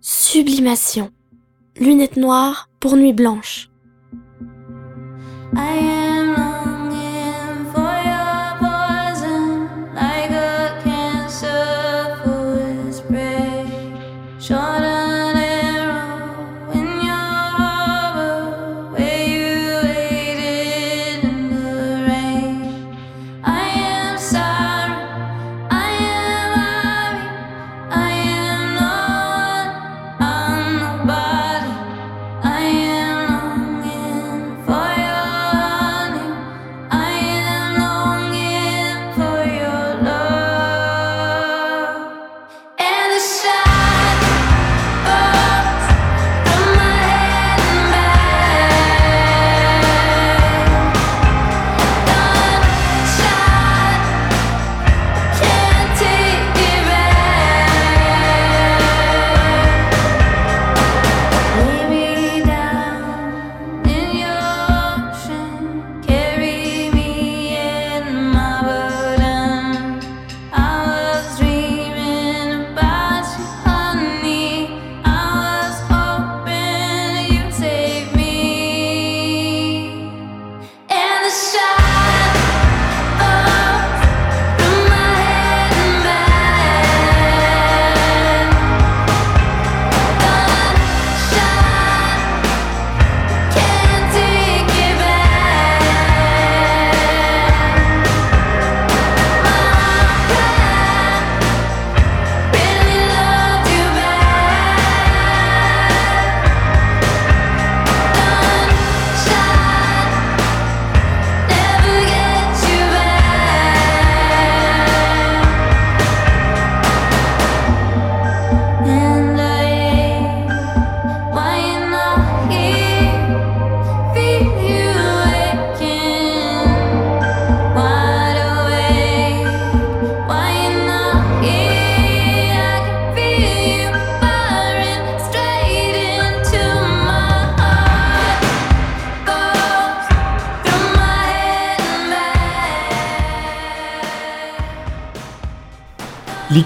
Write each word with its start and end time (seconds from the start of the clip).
Sublimation. 0.00 1.10
Lunettes 1.78 2.16
noires 2.16 2.68
pour 2.80 2.96
nuit 2.96 3.12
blanche. 3.12 3.70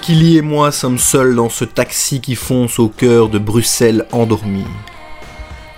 Likili 0.09 0.39
et 0.39 0.43
moi 0.43 0.73
sommes 0.73 0.97
seuls 0.97 1.35
dans 1.35 1.51
ce 1.51 1.67
taxi 1.67 2.23
qui 2.23 2.35
fonce 2.35 2.79
au 2.79 2.89
cœur 2.89 3.29
de 3.29 3.39
Bruxelles 3.39 4.07
endormi. 4.11 4.65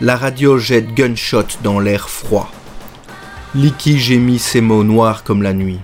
La 0.01 0.17
radio 0.17 0.57
jette 0.57 0.95
gunshot 0.95 1.59
dans 1.65 1.81
l'air 1.81 2.09
froid. 2.09 2.49
Liki 3.57 3.99
gémit 3.99 4.39
ses 4.39 4.61
mots 4.61 4.85
noirs 4.85 5.25
comme 5.25 5.43
la 5.43 5.53
nuit, 5.53 5.81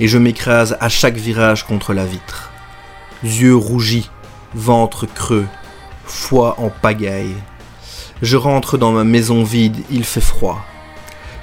et 0.00 0.06
je 0.06 0.18
m'écrase 0.18 0.76
à 0.80 0.90
chaque 0.90 1.16
virage 1.16 1.64
contre 1.64 1.94
la 1.94 2.04
vitre. 2.04 2.50
Yeux 3.24 3.56
rougis, 3.56 4.10
ventre 4.54 5.06
creux, 5.06 5.46
foie 6.04 6.56
en 6.58 6.68
pagaille. 6.68 7.36
Je 8.20 8.36
rentre 8.36 8.76
dans 8.76 8.92
ma 8.92 9.04
maison 9.04 9.44
vide, 9.44 9.78
il 9.90 10.04
fait 10.04 10.20
froid. 10.20 10.62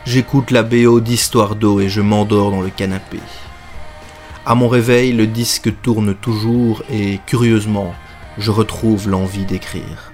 J'écoute 0.06 0.52
la 0.52 0.62
BO 0.62 1.00
d'Histoire 1.00 1.56
d'eau 1.56 1.80
et 1.80 1.90
je 1.90 2.02
m'endors 2.02 2.52
dans 2.52 2.62
le 2.62 2.70
canapé. 2.70 3.18
À 4.48 4.54
mon 4.54 4.68
réveil, 4.68 5.12
le 5.12 5.26
disque 5.26 5.72
tourne 5.82 6.14
toujours 6.14 6.84
et, 6.92 7.20
curieusement, 7.26 7.96
je 8.38 8.52
retrouve 8.52 9.10
l'envie 9.10 9.46
d'écrire. 9.46 10.12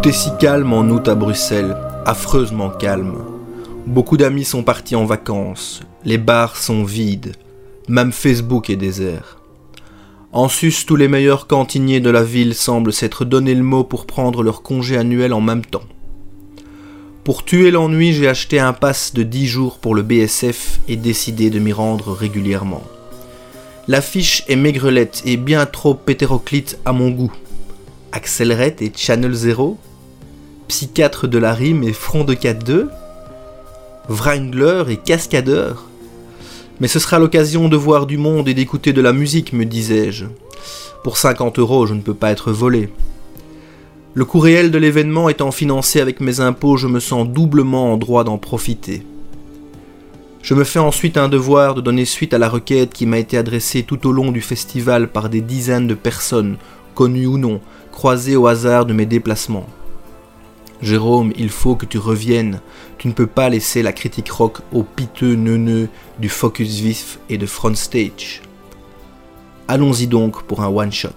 Tout 0.00 0.08
est 0.08 0.12
si 0.12 0.30
calme 0.38 0.72
en 0.72 0.88
août 0.88 1.08
à 1.08 1.14
Bruxelles, 1.14 1.76
affreusement 2.06 2.70
calme. 2.70 3.18
Beaucoup 3.86 4.16
d'amis 4.16 4.46
sont 4.46 4.62
partis 4.62 4.96
en 4.96 5.04
vacances, 5.04 5.82
les 6.06 6.16
bars 6.16 6.56
sont 6.56 6.84
vides, 6.84 7.34
même 7.86 8.10
Facebook 8.10 8.70
est 8.70 8.76
désert. 8.76 9.42
En 10.32 10.48
sus, 10.48 10.86
tous 10.86 10.96
les 10.96 11.06
meilleurs 11.06 11.46
cantiniers 11.46 12.00
de 12.00 12.08
la 12.08 12.22
ville 12.22 12.54
semblent 12.54 12.94
s'être 12.94 13.26
donné 13.26 13.54
le 13.54 13.62
mot 13.62 13.84
pour 13.84 14.06
prendre 14.06 14.42
leur 14.42 14.62
congé 14.62 14.96
annuel 14.96 15.34
en 15.34 15.42
même 15.42 15.66
temps. 15.66 15.84
Pour 17.22 17.44
tuer 17.44 17.70
l'ennui, 17.70 18.14
j'ai 18.14 18.28
acheté 18.28 18.58
un 18.58 18.72
pass 18.72 19.12
de 19.12 19.22
10 19.22 19.46
jours 19.46 19.78
pour 19.80 19.94
le 19.94 20.02
BSF 20.02 20.80
et 20.88 20.96
décidé 20.96 21.50
de 21.50 21.58
m'y 21.58 21.74
rendre 21.74 22.12
régulièrement. 22.12 22.84
L'affiche 23.86 24.44
est 24.48 24.56
maigrelette 24.56 25.20
et 25.26 25.36
bien 25.36 25.66
trop 25.66 26.00
hétéroclite 26.08 26.78
à 26.86 26.92
mon 26.92 27.10
goût. 27.10 27.32
Accélérate 28.12 28.80
et 28.80 28.90
Channel 28.96 29.34
0, 29.34 29.78
Psychiatre 30.70 31.26
de 31.26 31.36
la 31.36 31.52
rime 31.52 31.82
et 31.82 31.92
Front 31.92 32.22
de 32.22 32.32
4-2, 32.32 32.86
Wrangler 34.08 34.84
et 34.88 34.98
Cascadeur. 34.98 35.84
Mais 36.78 36.86
ce 36.86 37.00
sera 37.00 37.18
l'occasion 37.18 37.68
de 37.68 37.76
voir 37.76 38.06
du 38.06 38.18
monde 38.18 38.46
et 38.46 38.54
d'écouter 38.54 38.92
de 38.92 39.00
la 39.00 39.12
musique, 39.12 39.52
me 39.52 39.64
disais-je. 39.64 40.26
Pour 41.02 41.16
50 41.18 41.58
euros, 41.58 41.86
je 41.86 41.94
ne 41.94 42.00
peux 42.00 42.14
pas 42.14 42.30
être 42.30 42.52
volé. 42.52 42.88
Le 44.14 44.24
coût 44.24 44.38
réel 44.38 44.70
de 44.70 44.78
l'événement 44.78 45.28
étant 45.28 45.50
financé 45.50 46.00
avec 46.00 46.20
mes 46.20 46.38
impôts, 46.38 46.76
je 46.76 46.86
me 46.86 47.00
sens 47.00 47.26
doublement 47.26 47.92
en 47.92 47.96
droit 47.96 48.22
d'en 48.22 48.38
profiter. 48.38 49.02
Je 50.40 50.54
me 50.54 50.62
fais 50.62 50.78
ensuite 50.78 51.16
un 51.16 51.28
devoir 51.28 51.74
de 51.74 51.80
donner 51.80 52.04
suite 52.04 52.32
à 52.32 52.38
la 52.38 52.48
requête 52.48 52.92
qui 52.92 53.06
m'a 53.06 53.18
été 53.18 53.36
adressée 53.36 53.82
tout 53.82 54.06
au 54.06 54.12
long 54.12 54.30
du 54.30 54.40
festival 54.40 55.08
par 55.08 55.30
des 55.30 55.40
dizaines 55.40 55.88
de 55.88 55.94
personnes, 55.94 56.58
connues 56.94 57.26
ou 57.26 57.38
non, 57.38 57.60
croisé 57.90 58.36
au 58.36 58.46
hasard 58.46 58.86
de 58.86 58.92
mes 58.92 59.06
déplacements. 59.06 59.66
Jérôme, 60.82 61.32
il 61.36 61.50
faut 61.50 61.76
que 61.76 61.86
tu 61.86 61.98
reviennes. 61.98 62.60
Tu 62.98 63.08
ne 63.08 63.12
peux 63.12 63.26
pas 63.26 63.48
laisser 63.48 63.82
la 63.82 63.92
critique 63.92 64.30
rock 64.30 64.58
au 64.72 64.82
piteux 64.82 65.34
neuneux 65.34 65.88
du 66.18 66.28
Focus 66.28 66.80
Vif 66.80 67.18
et 67.28 67.38
de 67.38 67.46
Front 67.46 67.74
Stage. 67.74 68.42
Allons-y 69.68 70.06
donc 70.06 70.42
pour 70.44 70.62
un 70.62 70.68
one-shot. 70.68 71.10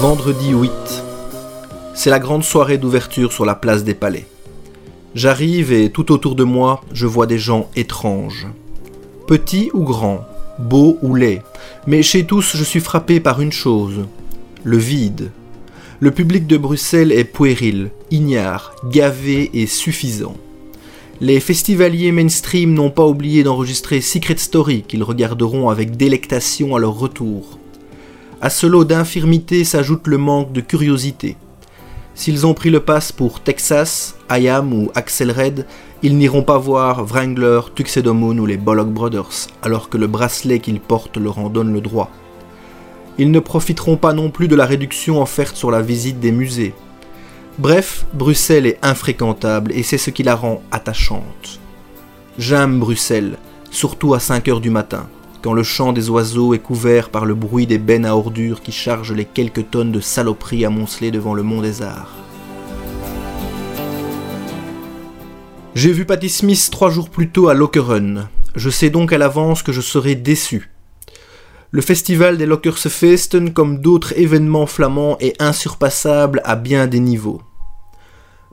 vendredi 0.00 0.52
8 0.52 0.70
c'est 2.02 2.08
la 2.08 2.18
grande 2.18 2.44
soirée 2.44 2.78
d'ouverture 2.78 3.30
sur 3.30 3.44
la 3.44 3.54
place 3.54 3.84
des 3.84 3.92
Palais. 3.92 4.24
J'arrive 5.14 5.70
et 5.70 5.90
tout 5.90 6.12
autour 6.12 6.34
de 6.34 6.44
moi, 6.44 6.80
je 6.94 7.06
vois 7.06 7.26
des 7.26 7.38
gens 7.38 7.68
étranges. 7.76 8.46
Petits 9.26 9.68
ou 9.74 9.84
grands, 9.84 10.24
beaux 10.58 10.96
ou 11.02 11.14
laids, 11.14 11.42
mais 11.86 12.02
chez 12.02 12.24
tous 12.24 12.56
je 12.56 12.64
suis 12.64 12.80
frappé 12.80 13.20
par 13.20 13.42
une 13.42 13.52
chose, 13.52 14.06
le 14.64 14.78
vide. 14.78 15.30
Le 15.98 16.10
public 16.10 16.46
de 16.46 16.56
Bruxelles 16.56 17.12
est 17.12 17.24
puéril, 17.24 17.90
ignare, 18.10 18.72
gavé 18.88 19.50
et 19.52 19.66
suffisant. 19.66 20.38
Les 21.20 21.38
festivaliers 21.38 22.12
mainstream 22.12 22.72
n'ont 22.72 22.88
pas 22.88 23.04
oublié 23.04 23.42
d'enregistrer 23.42 24.00
Secret 24.00 24.38
Story 24.38 24.84
qu'ils 24.88 25.02
regarderont 25.02 25.68
avec 25.68 25.98
délectation 25.98 26.74
à 26.74 26.78
leur 26.78 26.98
retour. 26.98 27.58
À 28.40 28.48
ce 28.48 28.66
lot 28.66 28.84
d'infirmité 28.84 29.64
s'ajoute 29.64 30.06
le 30.06 30.16
manque 30.16 30.54
de 30.54 30.62
curiosité. 30.62 31.36
S'ils 32.20 32.46
ont 32.46 32.52
pris 32.52 32.68
le 32.68 32.80
pass 32.80 33.12
pour 33.12 33.40
Texas, 33.40 34.14
IAM 34.30 34.74
ou 34.74 34.90
Axel 34.94 35.30
Red, 35.30 35.64
ils 36.02 36.18
n'iront 36.18 36.42
pas 36.42 36.58
voir 36.58 37.02
Wrangler, 37.02 37.62
Tuxedo 37.74 38.12
Moon 38.12 38.36
ou 38.36 38.44
les 38.44 38.58
Bollock 38.58 38.90
Brothers, 38.90 39.48
alors 39.62 39.88
que 39.88 39.96
le 39.96 40.06
bracelet 40.06 40.58
qu'ils 40.58 40.82
portent 40.82 41.16
leur 41.16 41.38
en 41.38 41.48
donne 41.48 41.72
le 41.72 41.80
droit. 41.80 42.10
Ils 43.16 43.30
ne 43.30 43.40
profiteront 43.40 43.96
pas 43.96 44.12
non 44.12 44.30
plus 44.30 44.48
de 44.48 44.54
la 44.54 44.66
réduction 44.66 45.22
offerte 45.22 45.56
sur 45.56 45.70
la 45.70 45.80
visite 45.80 46.20
des 46.20 46.30
musées. 46.30 46.74
Bref, 47.58 48.04
Bruxelles 48.12 48.66
est 48.66 48.78
infréquentable 48.82 49.72
et 49.72 49.82
c'est 49.82 49.96
ce 49.96 50.10
qui 50.10 50.22
la 50.22 50.34
rend 50.34 50.60
attachante. 50.72 51.58
J'aime 52.36 52.80
Bruxelles, 52.80 53.38
surtout 53.70 54.12
à 54.12 54.20
5 54.20 54.46
heures 54.48 54.60
du 54.60 54.68
matin, 54.68 55.08
quand 55.42 55.52
le 55.52 55.62
chant 55.62 55.92
des 55.92 56.10
oiseaux 56.10 56.54
est 56.54 56.58
couvert 56.58 57.08
par 57.08 57.24
le 57.24 57.34
bruit 57.34 57.66
des 57.66 57.78
bennes 57.78 58.04
à 58.04 58.14
ordures 58.14 58.62
qui 58.62 58.72
chargent 58.72 59.12
les 59.12 59.24
quelques 59.24 59.70
tonnes 59.70 59.92
de 59.92 60.00
saloperies 60.00 60.64
amoncelées 60.64 61.10
devant 61.10 61.34
le 61.34 61.42
Mont 61.42 61.62
des 61.62 61.82
Arts. 61.82 62.14
J'ai 65.74 65.92
vu 65.92 66.04
Patti 66.04 66.28
Smith 66.28 66.68
trois 66.70 66.90
jours 66.90 67.08
plus 67.08 67.30
tôt 67.30 67.48
à 67.48 67.54
Lokeren. 67.54 68.28
Je 68.54 68.70
sais 68.70 68.90
donc 68.90 69.12
à 69.12 69.18
l'avance 69.18 69.62
que 69.62 69.72
je 69.72 69.80
serai 69.80 70.14
déçu. 70.14 70.70
Le 71.70 71.80
festival 71.80 72.36
des 72.36 72.46
Lokkersfeesten, 72.46 73.52
comme 73.52 73.78
d'autres 73.78 74.18
événements 74.18 74.66
flamands, 74.66 75.16
est 75.20 75.40
insurpassable 75.40 76.42
à 76.44 76.56
bien 76.56 76.88
des 76.88 76.98
niveaux. 76.98 77.40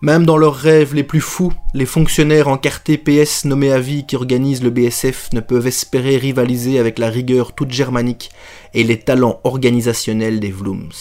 Même 0.02 0.28
dans 0.28 0.38
leurs 0.38 0.56
rêves 0.56 0.94
les 0.94 1.04
plus 1.04 1.22
fous, 1.22 1.52
les 1.74 1.88
fonctionnaires 1.88 2.50
encartés 2.50 3.00
PS 3.00 3.46
nommés 3.46 3.72
à 3.72 3.80
vie 3.80 4.06
qui 4.06 4.16
organisent 4.16 4.64
le 4.64 4.70
BSF 4.70 5.30
ne 5.34 5.40
peuvent 5.40 5.66
espérer 5.66 6.18
rivaliser 6.18 6.78
avec 6.78 7.00
la 7.00 7.10
rigueur 7.10 7.54
toute 7.54 7.72
germanique 7.72 8.30
et 8.76 8.84
les 8.84 9.00
talents 9.00 9.40
organisationnels 9.44 10.40
des 10.40 10.52
Vlooms. 10.52 10.92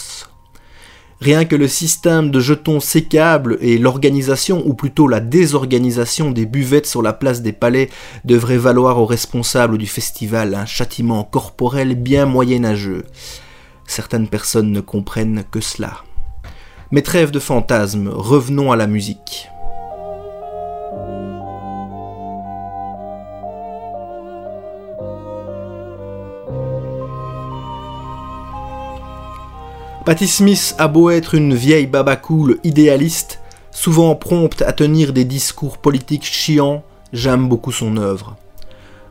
Rien 1.21 1.45
que 1.45 1.55
le 1.55 1.67
système 1.67 2.31
de 2.31 2.39
jetons 2.39 2.79
sécables 2.79 3.59
et 3.61 3.77
l'organisation, 3.77 4.63
ou 4.65 4.73
plutôt 4.73 5.07
la 5.07 5.19
désorganisation 5.19 6.31
des 6.31 6.47
buvettes 6.47 6.87
sur 6.87 7.03
la 7.03 7.13
place 7.13 7.43
des 7.43 7.53
palais 7.53 7.89
devrait 8.25 8.57
valoir 8.57 8.99
aux 8.99 9.05
responsables 9.05 9.77
du 9.77 9.87
festival 9.87 10.55
un 10.55 10.65
châtiment 10.65 11.23
corporel 11.23 11.93
bien 11.93 12.25
moyenâgeux. 12.25 13.03
Certaines 13.85 14.27
personnes 14.27 14.71
ne 14.71 14.81
comprennent 14.81 15.43
que 15.51 15.61
cela. 15.61 16.03
Mais 16.89 17.01
trêve 17.01 17.31
de 17.31 17.39
fantasmes, 17.39 18.07
revenons 18.07 18.71
à 18.71 18.77
la 18.77 18.87
musique. 18.87 19.49
Patti 30.05 30.27
Smith 30.27 30.75
a 30.77 30.87
beau 30.87 31.09
être 31.09 31.35
une 31.35 31.53
vieille 31.53 31.87
baba 31.87 32.15
cool 32.15 32.57
idéaliste, 32.63 33.41
souvent 33.71 34.15
prompte 34.15 34.61
à 34.61 34.71
tenir 34.71 35.11
des 35.11 35.25
discours 35.25 35.79
politiques 35.79 36.23
chiants, 36.23 36.85
j'aime 37.11 37.49
beaucoup 37.49 37.73
son 37.73 37.97
œuvre. 37.97 38.37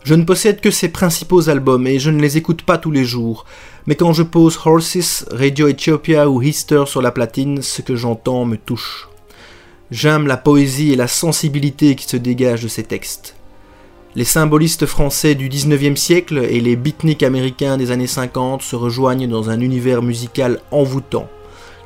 Je 0.03 0.15
ne 0.15 0.25
possède 0.25 0.61
que 0.61 0.71
ses 0.71 0.89
principaux 0.89 1.51
albums 1.51 1.87
et 1.87 1.99
je 1.99 2.11
ne 2.11 2.23
les 2.23 2.39
écoute 2.39 2.63
pas 2.63 2.79
tous 2.79 2.93
les 2.93 3.05
jours, 3.05 3.45
mais 3.87 3.95
quand 3.95 4.13
je 4.13 4.25
pose 4.25 4.59
Horses, 4.65 5.25
Radio 5.31 5.69
Ethiopia 5.69 6.29
ou 6.29 6.43
Hister 6.43 6.85
sur 6.87 7.03
la 7.03 7.13
platine, 7.13 7.63
ce 7.63 7.83
que 7.83 7.95
j'entends 7.95 8.45
me 8.45 8.57
touche. 8.57 9.09
J'aime 9.93 10.27
la 10.27 10.37
poésie 10.37 10.93
et 10.93 10.97
la 10.97 11.07
sensibilité 11.07 11.95
qui 11.95 12.09
se 12.09 12.17
dégagent 12.17 12.65
de 12.65 12.69
ces 12.69 12.83
textes. 12.83 13.37
Les 14.17 14.25
symbolistes 14.25 14.87
français 14.87 15.37
du 15.37 15.49
19e 15.49 15.95
siècle 15.95 16.39
et 16.39 16.61
les 16.61 16.75
beatniks 16.75 17.23
américains 17.23 17.77
des 17.77 17.93
années 17.93 18.09
50 18.09 18.63
se 18.63 18.75
rejoignent 18.75 19.29
dans 19.29 19.51
un 19.51 19.61
univers 19.61 20.03
musical 20.03 20.61
envoûtant, 20.73 21.29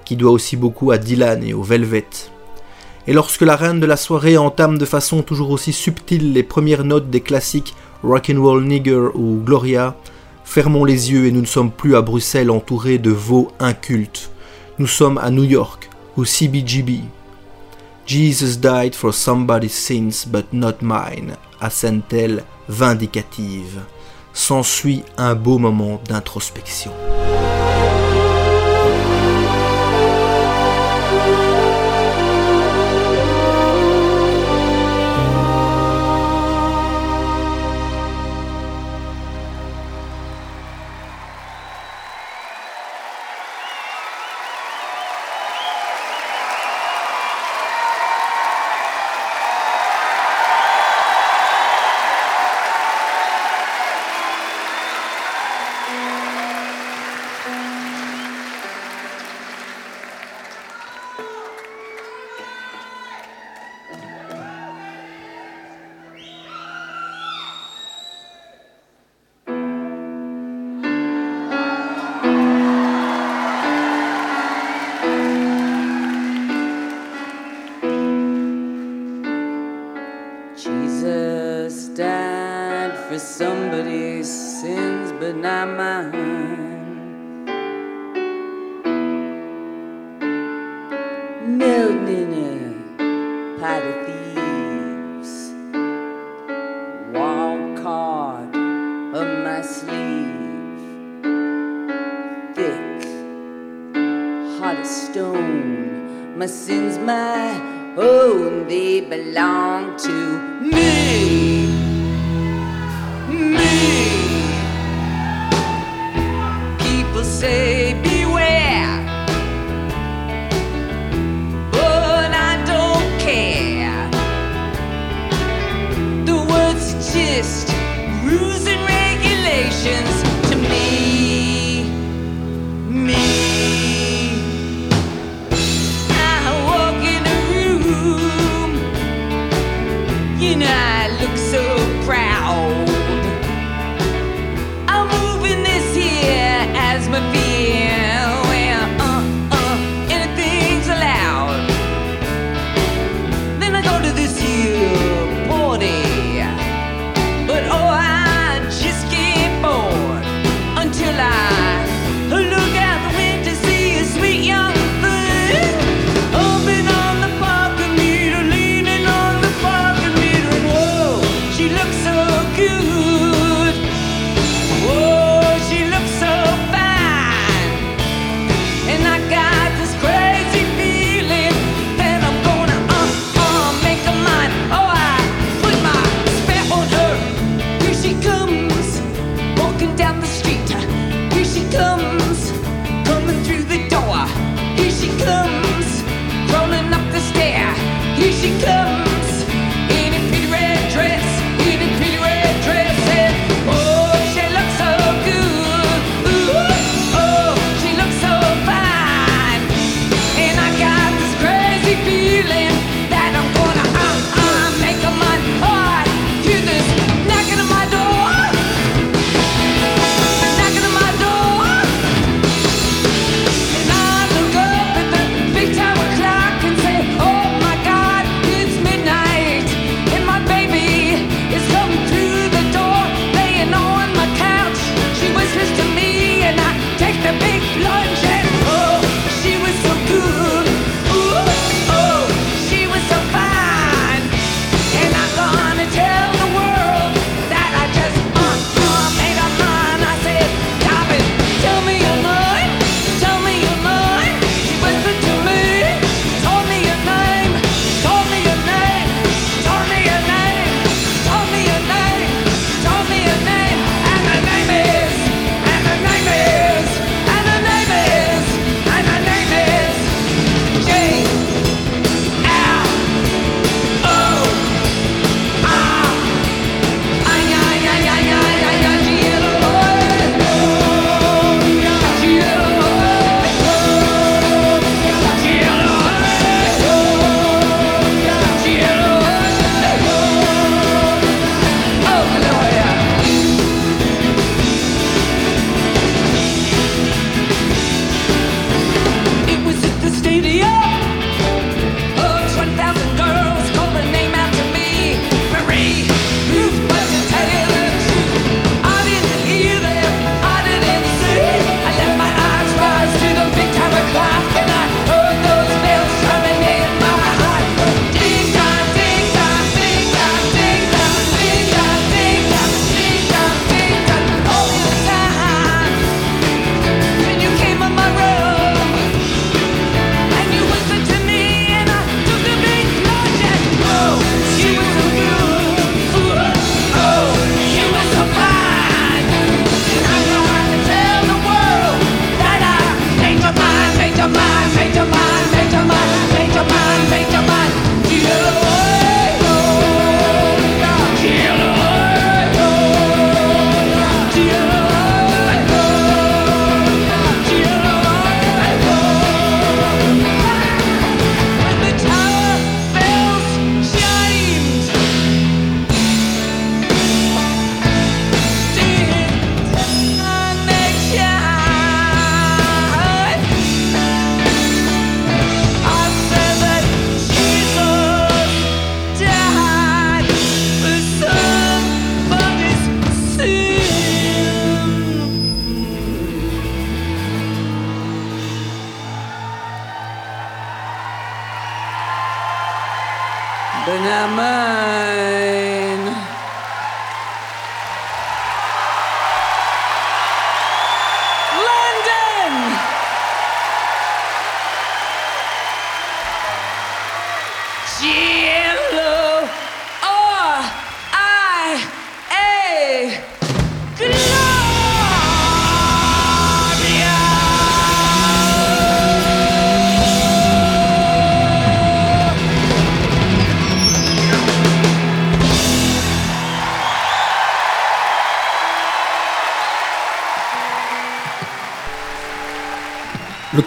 qui 0.06 0.17
doit 0.17 0.31
aussi 0.31 0.56
beaucoup 0.56 0.93
à 0.93 0.99
Dylan 0.99 1.43
et 1.43 1.53
au 1.53 1.62
Velvet. 1.62 2.06
Et 3.06 3.12
lorsque 3.12 3.43
la 3.43 3.56
reine 3.56 3.81
de 3.81 3.87
la 3.87 3.96
soirée 3.99 4.38
entame 4.38 4.79
de 4.79 4.85
façon 4.87 5.23
toujours 5.23 5.50
aussi 5.50 5.75
subtile 5.75 6.32
les 6.32 6.44
premières 6.44 6.85
notes 6.85 7.11
des 7.11 7.20
classiques 7.20 7.75
Rock'n'Roll 8.05 8.64
Nigger 8.64 9.08
ou 9.14 9.43
Gloria, 9.44 9.96
fermons 10.50 10.85
les 10.85 11.12
yeux 11.12 11.26
et 11.26 11.31
nous 11.31 11.43
ne 11.43 11.47
sommes 11.47 11.70
plus 11.70 11.94
à 11.94 12.02
Bruxelles 12.02 12.50
entourés 12.50 12.99
de 12.99 13.12
veaux 13.12 13.52
incultes. 13.61 14.32
Nous 14.81 14.88
sommes 14.88 15.17
à 15.19 15.31
New 15.31 15.44
York, 15.44 15.88
ou 16.17 16.25
CBGB. 16.25 17.02
Jesus 18.05 18.56
died 18.56 18.97
for 18.97 19.14
somebody's 19.14 19.73
sins 19.73 20.26
but 20.26 20.47
not 20.52 20.82
mine, 20.82 21.37
assène-t-elle 21.61 22.43
vindicative. 22.69 23.81
S'ensuit 24.32 25.05
un 25.17 25.37
beau 25.37 25.58
moment 25.58 26.00
d'introspection. 26.08 26.91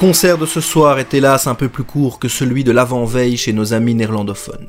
Concert 0.03 0.37
de 0.37 0.45
ce 0.45 0.59
soir 0.59 0.99
est 0.99 1.13
hélas 1.13 1.47
un 1.47 1.55
peu 1.55 1.69
plus 1.69 1.85
court 1.85 2.19
que 2.19 2.27
celui 2.27 2.65
de 2.65 2.73
l'avant-veille 2.73 3.37
chez 3.37 3.53
nos 3.53 3.73
amis 3.73 3.95
néerlandophones. 3.95 4.67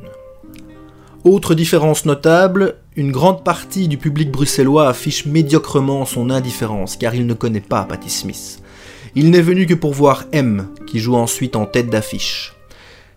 Autre 1.24 1.56
différence 1.56 2.04
notable, 2.04 2.76
une 2.94 3.10
grande 3.10 3.42
partie 3.42 3.88
du 3.88 3.98
public 3.98 4.30
bruxellois 4.30 4.88
affiche 4.88 5.26
médiocrement 5.26 6.04
son 6.04 6.30
indifférence 6.30 6.96
car 6.96 7.16
il 7.16 7.26
ne 7.26 7.34
connaît 7.34 7.58
pas 7.58 7.82
Patti 7.82 8.10
Smith. 8.10 8.60
Il 9.16 9.30
n'est 9.30 9.40
venu 9.40 9.66
que 9.66 9.74
pour 9.74 9.92
voir 9.92 10.22
M, 10.30 10.68
qui 10.86 11.00
joue 11.00 11.16
ensuite 11.16 11.56
en 11.56 11.66
tête 11.66 11.90
d'affiche. 11.90 12.54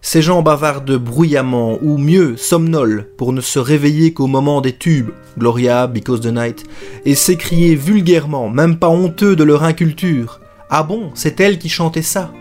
Ces 0.01 0.23
gens 0.23 0.41
bavardent 0.41 0.97
bruyamment, 0.97 1.77
ou 1.83 1.99
mieux, 1.99 2.35
somnolent, 2.35 3.05
pour 3.17 3.31
ne 3.31 3.41
se 3.41 3.59
réveiller 3.59 4.13
qu'au 4.13 4.25
moment 4.25 4.61
des 4.61 4.73
tubes, 4.73 5.11
Gloria, 5.37 5.85
Because 5.85 6.21
the 6.21 6.33
Night, 6.33 6.63
et 7.05 7.13
s'écrier 7.13 7.75
vulgairement, 7.75 8.49
même 8.49 8.79
pas 8.79 8.89
honteux 8.89 9.35
de 9.35 9.43
leur 9.43 9.63
inculture, 9.63 10.39
ah 10.69 10.83
bon, 10.83 11.11
c'est 11.13 11.39
elle 11.39 11.59
qui 11.59 11.69
chantait 11.69 12.01
ça 12.01 12.33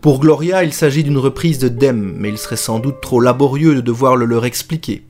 Pour 0.00 0.18
Gloria, 0.18 0.64
il 0.64 0.72
s'agit 0.72 1.04
d'une 1.04 1.18
reprise 1.18 1.58
de 1.58 1.68
Dem, 1.68 2.14
mais 2.16 2.30
il 2.30 2.38
serait 2.38 2.56
sans 2.56 2.78
doute 2.78 3.02
trop 3.02 3.20
laborieux 3.20 3.74
de 3.74 3.80
devoir 3.82 4.16
le 4.16 4.24
leur 4.24 4.46
expliquer. 4.46 5.04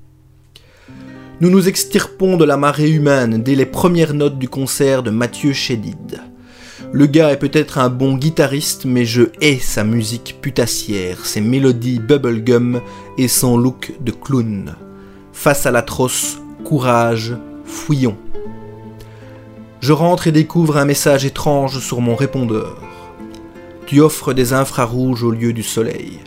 Nous 1.41 1.51
nous 1.51 1.69
extirpons 1.69 2.37
de 2.37 2.45
la 2.45 2.57
marée 2.57 2.91
humaine 2.91 3.41
dès 3.45 3.55
les 3.55 3.67
premières 3.67 4.15
notes 4.15 4.39
du 4.39 4.49
concert 4.49 5.05
de 5.05 5.11
Mathieu 5.11 5.53
Chédid. 5.53 6.21
Le 6.93 7.07
gars 7.07 7.31
est 7.31 7.39
peut-être 7.39 7.79
un 7.79 7.89
bon 7.89 8.17
guitariste, 8.17 8.85
mais 8.85 9.05
je 9.05 9.23
hais 9.41 9.59
sa 9.59 9.85
musique 9.85 10.39
putassière, 10.41 11.25
ses 11.25 11.41
mélodies 11.41 12.01
bubblegum 12.01 12.81
et 13.17 13.29
son 13.29 13.57
look 13.57 13.93
de 14.01 14.11
clown. 14.11 14.75
Face 15.33 15.67
à 15.67 15.71
l'atroce, 15.71 16.39
courage, 16.65 17.37
fouillons 17.65 18.17
je 19.81 19.93
rentre 19.93 20.27
et 20.27 20.33
découvre 20.33 20.77
un 20.77 20.85
message 20.85 21.25
étrange 21.25 21.79
sur 21.79 22.01
mon 22.01 22.17
répondeur. 22.17 22.77
Tu 23.87 24.01
offres 24.01 24.33
des 24.33 24.53
infrarouges 24.53 25.23
au 25.23 25.31
lieu 25.31 25.53
du 25.53 25.63
soleil. 25.63 26.21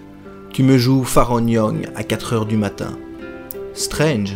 Tu 0.52 0.64
me 0.64 0.78
joues 0.78 1.04
Faron 1.04 1.46
Young 1.46 1.90
à 1.96 2.04
4 2.04 2.34
heures 2.34 2.46
du 2.46 2.58
matin. 2.58 2.98
Strange. 3.74 4.36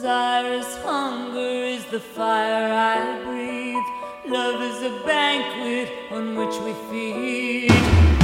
desirous 0.00 0.78
hunger 0.78 1.38
is 1.76 1.84
the 1.90 2.00
fire 2.00 2.72
I 2.72 3.22
breathe. 3.22 4.32
Love 4.32 4.62
is 4.62 4.82
a 4.82 5.04
banquet 5.04 5.92
on 6.10 6.36
which 6.36 6.56
we 6.64 6.72
feed. 6.90 8.19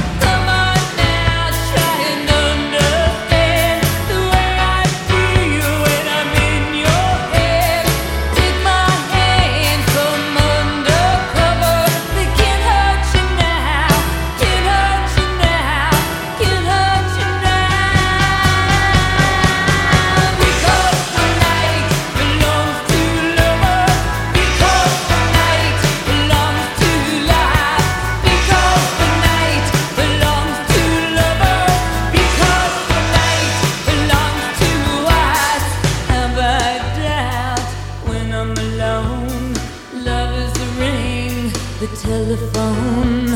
telephone. 42.27 43.27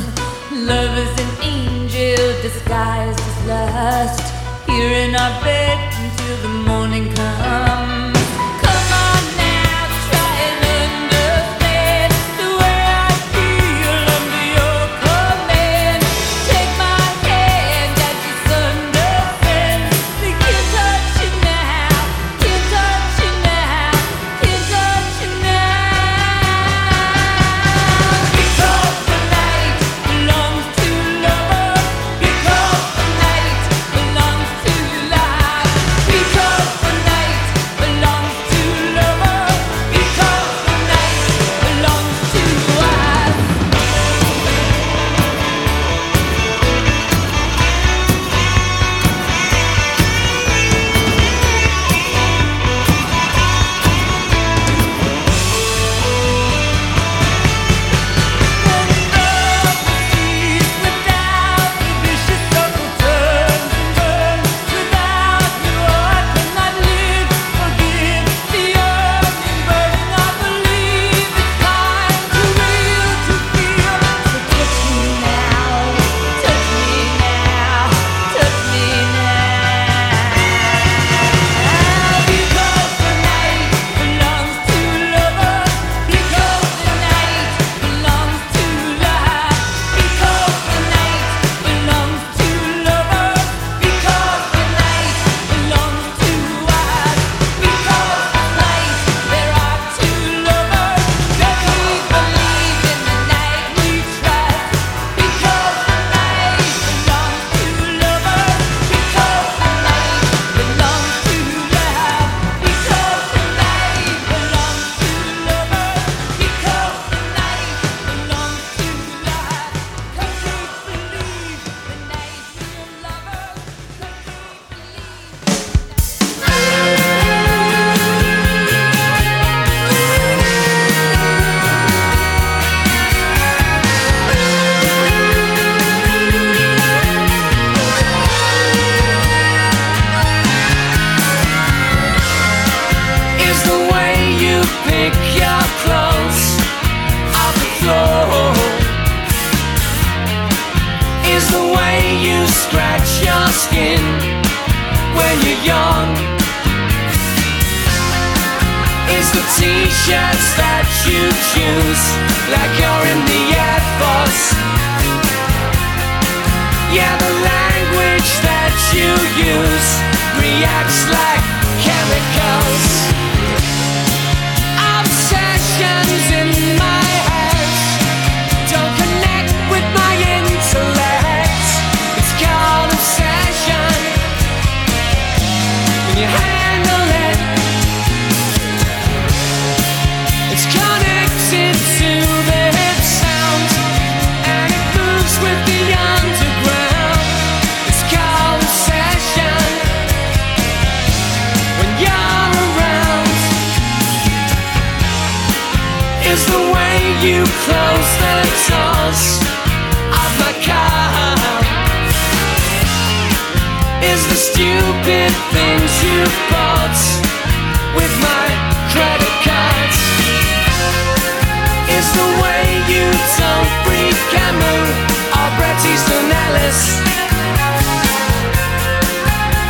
Love 0.67 0.97
is 0.97 1.13
an 1.23 1.43
angel 1.43 2.41
disguised 2.41 3.19
as 3.19 3.47
lust. 3.47 4.33
Here 4.67 4.91
in 5.07 5.15
our 5.15 5.43
bed 5.43 5.93
until 5.93 6.37
the 6.41 6.53
morning 6.67 7.13
comes. 7.13 8.00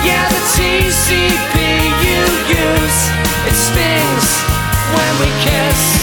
Yeah, 0.05 0.27
the 0.29 0.41
TCP 0.53 1.55
you 2.05 2.21
use, 2.49 2.99
it 3.49 3.57
stings 3.57 4.27
when 4.93 5.11
we 5.19 5.29
kiss. 5.41 6.00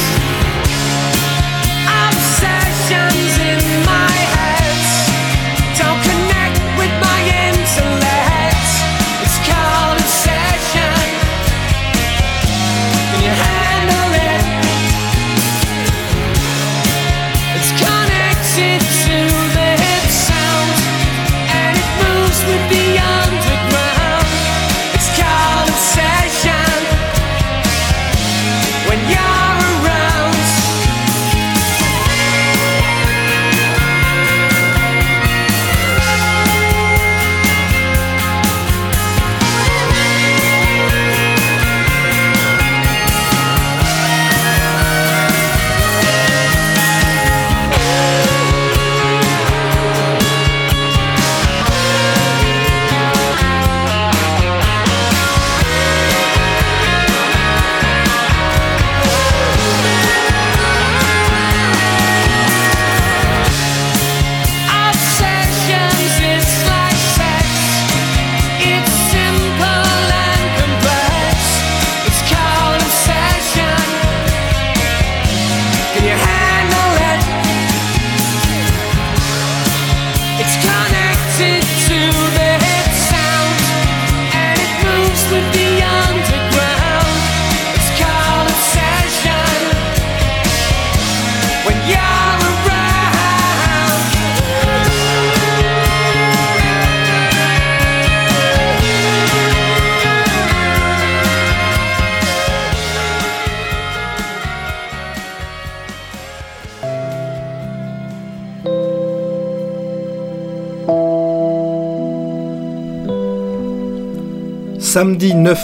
Samedi 114.98 115.32
9. 115.32 115.60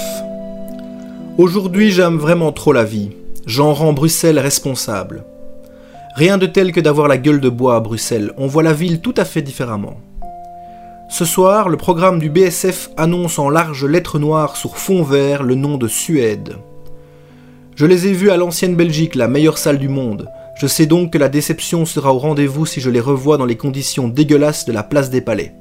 Aujourd'hui 1.39 1.91
j'aime 1.91 2.19
vraiment 2.19 2.53
trop 2.53 2.73
la 2.73 2.85
vie. 2.85 3.11
J'en 3.47 3.75
rends 3.75 3.93
Bruxelles 3.93 4.39
responsable. 4.39 5.25
Rien 6.15 6.39
de 6.39 6.47
tel 6.47 6.71
que 6.71 6.79
d'avoir 6.79 7.09
la 7.09 7.19
gueule 7.19 7.41
de 7.41 7.49
bois 7.49 7.75
à 7.75 7.81
Bruxelles, 7.81 8.33
on 8.37 8.47
voit 8.47 8.63
la 8.63 8.73
ville 8.73 9.01
tout 9.01 9.15
à 9.17 9.25
fait 9.25 9.43
différemment. 9.43 9.97
Ce 11.11 11.25
soir, 11.25 11.69
le 11.69 11.77
programme 11.77 12.21
du 12.21 12.31
BSF 12.31 12.91
annonce 12.97 13.41
en 13.41 13.51
larges 13.51 13.85
lettres 13.85 14.21
noires 14.21 14.57
sur 14.57 14.77
fond 14.77 15.03
vert 15.03 15.43
le 15.43 15.57
nom 15.57 15.79
de 15.79 15.89
Suède. 15.89 16.55
Je 17.75 17.87
les 17.87 18.07
ai 18.07 18.13
vus 18.13 18.31
à 18.31 18.37
l'ancienne 18.37 18.77
Belgique, 18.77 19.17
la 19.17 19.27
meilleure 19.27 19.59
salle 19.59 19.79
du 19.79 19.89
monde. 19.89 20.29
Je 20.61 20.69
sais 20.69 20.87
donc 20.87 21.13
que 21.13 21.19
la 21.19 21.29
déception 21.29 21.87
sera 21.87 22.15
au 22.15 22.19
rendez-vous 22.19 22.67
si 22.67 22.81
je 22.81 22.89
les 22.89 23.01
revois 23.01 23.37
dans 23.37 23.47
les 23.47 23.57
conditions 23.57 24.07
dégueulasses 24.07 24.65
de 24.65 24.73
la 24.73 24.85
place 24.85 25.11
des 25.11 25.23
Palais. 25.23 25.55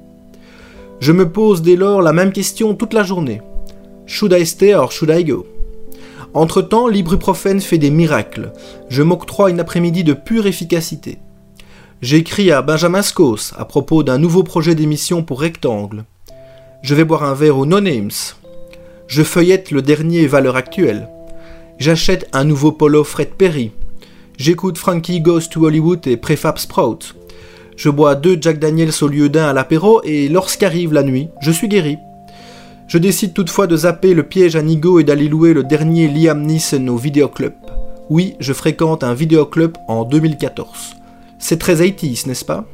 Je 0.99 1.11
me 1.11 1.27
pose 1.27 1.63
dès 1.63 1.75
lors 1.75 2.03
la 2.03 2.13
même 2.13 2.33
question 2.33 2.75
toute 2.75 2.93
la 2.93 3.01
journée. 3.01 3.41
Should 4.05 4.33
I 4.33 4.45
stay 4.45 4.73
or 4.75 4.91
should 4.91 5.09
I 5.09 5.23
go? 5.23 5.45
Entre-temps, 6.33 6.87
l'ibuprofène 6.87 7.61
fait 7.61 7.77
des 7.77 7.91
miracles. 7.91 8.51
Je 8.89 9.03
m'octroie 9.03 9.51
une 9.51 9.59
après-midi 9.59 10.03
de 10.03 10.13
pure 10.13 10.47
efficacité. 10.47 11.19
J'écris 12.01 12.51
à 12.51 12.61
Benjamin 12.61 13.01
Scos 13.01 13.53
à 13.55 13.65
propos 13.65 14.03
d'un 14.03 14.17
nouveau 14.17 14.43
projet 14.43 14.75
d'émission 14.75 15.23
pour 15.23 15.39
Rectangle. 15.39 16.03
Je 16.81 16.95
vais 16.95 17.05
boire 17.05 17.23
un 17.23 17.33
verre 17.33 17.57
au 17.57 17.65
No 17.65 17.79
Names. 17.79 18.11
Je 19.07 19.23
feuillette 19.23 19.71
le 19.71 19.81
dernier 19.81 20.27
Valeur 20.27 20.55
Actuelle. 20.55 21.07
J'achète 21.79 22.27
un 22.33 22.43
nouveau 22.43 22.71
polo 22.71 23.03
Fred 23.03 23.29
Perry. 23.29 23.71
J'écoute 24.37 24.77
Frankie 24.77 25.21
Goes 25.21 25.47
to 25.49 25.65
Hollywood 25.65 26.05
et 26.07 26.17
Prefab 26.17 26.57
Sprout. 26.57 27.15
Je 27.77 27.89
bois 27.89 28.15
deux 28.15 28.37
Jack 28.41 28.59
Daniels 28.59 28.91
au 29.01 29.07
lieu 29.07 29.29
d'un 29.29 29.45
à 29.45 29.53
l'apéro 29.53 30.01
et 30.03 30.27
lorsqu'arrive 30.27 30.93
la 30.93 31.03
nuit, 31.03 31.29
je 31.41 31.51
suis 31.51 31.67
guéri. 31.67 31.97
Je 32.93 32.99
décide 32.99 33.33
toutefois 33.33 33.65
de 33.65 33.75
zapper 33.75 34.13
le 34.13 34.21
piège 34.21 34.55
à 34.55 34.61
Nigo 34.61 34.99
et 34.99 35.03
d'aller 35.03 35.27
louer 35.27 35.55
le 35.55 35.63
dernier 35.63 36.07
Liam 36.07 36.43
Neeson 36.43 36.89
au 36.89 36.95
vidéoclub. 36.95 37.53
Oui, 38.11 38.35
je 38.39 38.53
fréquente 38.53 39.03
un 39.03 39.15
vidéoclub 39.15 39.75
en 39.87 40.03
2014. 40.03 40.97
C'est 41.39 41.57
très 41.57 41.77
80 41.77 42.27
n'est-ce 42.27 42.45
pas? 42.45 42.65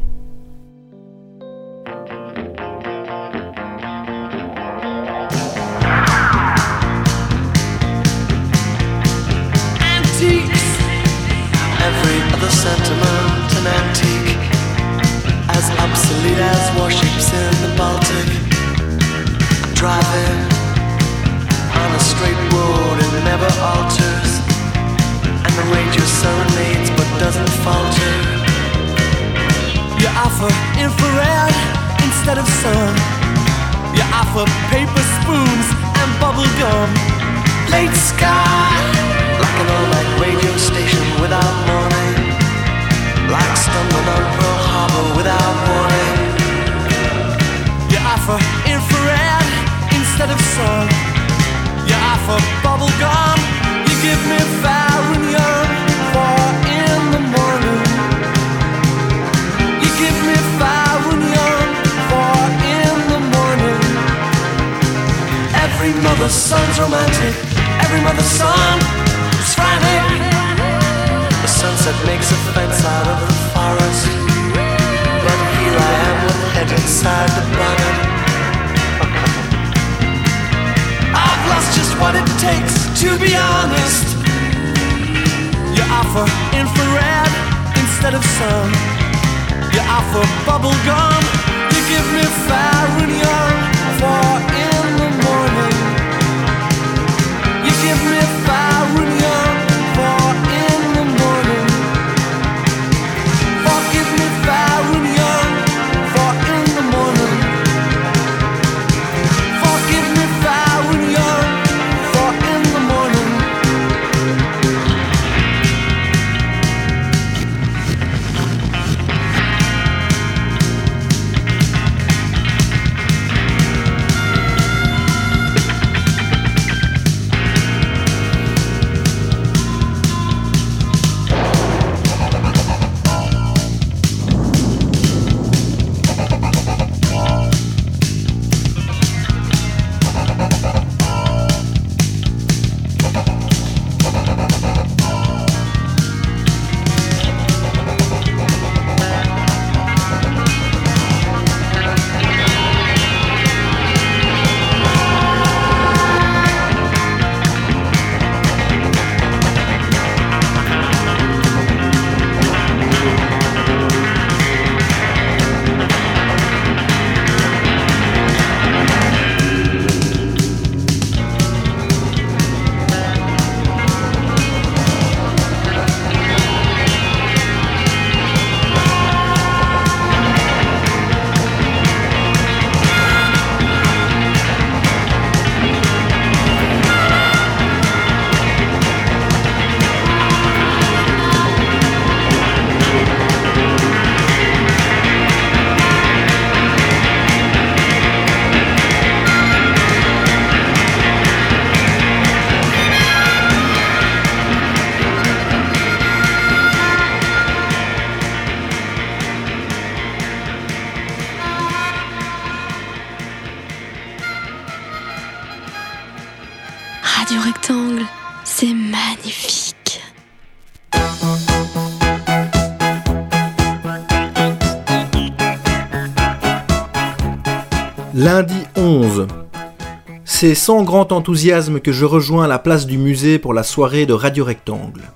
C'est 230.42 230.56
sans 230.56 230.84
grand 230.84 231.12
enthousiasme 231.12 231.82
que 231.82 231.92
je 231.92 232.06
rejoins 232.06 232.48
la 232.48 232.60
place 232.60 232.86
du 232.86 232.98
musée 232.98 233.40
pour 233.40 233.54
la 233.54 233.62
soirée 233.62 234.06
de 234.06 234.14
Radio 234.14 234.46
Rectangle. 234.46 235.12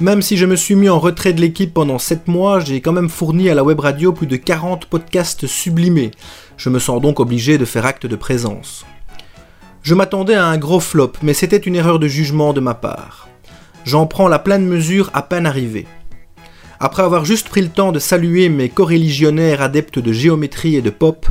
Même 0.00 0.22
si 0.22 0.36
je 0.36 0.44
me 0.44 0.56
suis 0.56 0.74
mis 0.74 0.88
en 0.88 0.98
retrait 0.98 1.32
de 1.32 1.40
l'équipe 1.40 1.72
pendant 1.72 2.00
7 2.00 2.26
mois, 2.26 2.58
j'ai 2.58 2.80
quand 2.80 2.90
même 2.90 3.08
fourni 3.08 3.48
à 3.48 3.54
la 3.54 3.62
web 3.62 3.78
radio 3.78 4.12
plus 4.12 4.26
de 4.26 4.34
40 4.34 4.86
podcasts 4.86 5.46
sublimés. 5.46 6.10
Je 6.56 6.68
me 6.68 6.80
sens 6.80 7.00
donc 7.00 7.20
obligé 7.20 7.58
de 7.58 7.64
faire 7.64 7.86
acte 7.86 8.06
de 8.06 8.16
présence. 8.16 8.84
Je 9.82 9.94
m'attendais 9.94 10.34
à 10.34 10.46
un 10.46 10.58
gros 10.58 10.80
flop, 10.80 11.12
mais 11.22 11.32
c'était 11.32 11.56
une 11.56 11.76
erreur 11.76 12.00
de 12.00 12.08
jugement 12.08 12.52
de 12.52 12.60
ma 12.60 12.74
part. 12.74 13.28
J'en 13.84 14.08
prends 14.08 14.26
la 14.26 14.40
pleine 14.40 14.66
mesure 14.66 15.10
à 15.14 15.22
peine 15.22 15.46
arrivé. 15.46 15.86
Après 16.80 17.04
avoir 17.04 17.24
juste 17.24 17.48
pris 17.48 17.62
le 17.62 17.68
temps 17.68 17.92
de 17.92 18.00
saluer 18.00 18.48
mes 18.48 18.68
coreligionnaires 18.68 19.62
adeptes 19.62 20.00
de 20.00 20.12
géométrie 20.12 20.74
et 20.74 20.82
de 20.82 20.90
pop, 20.90 21.24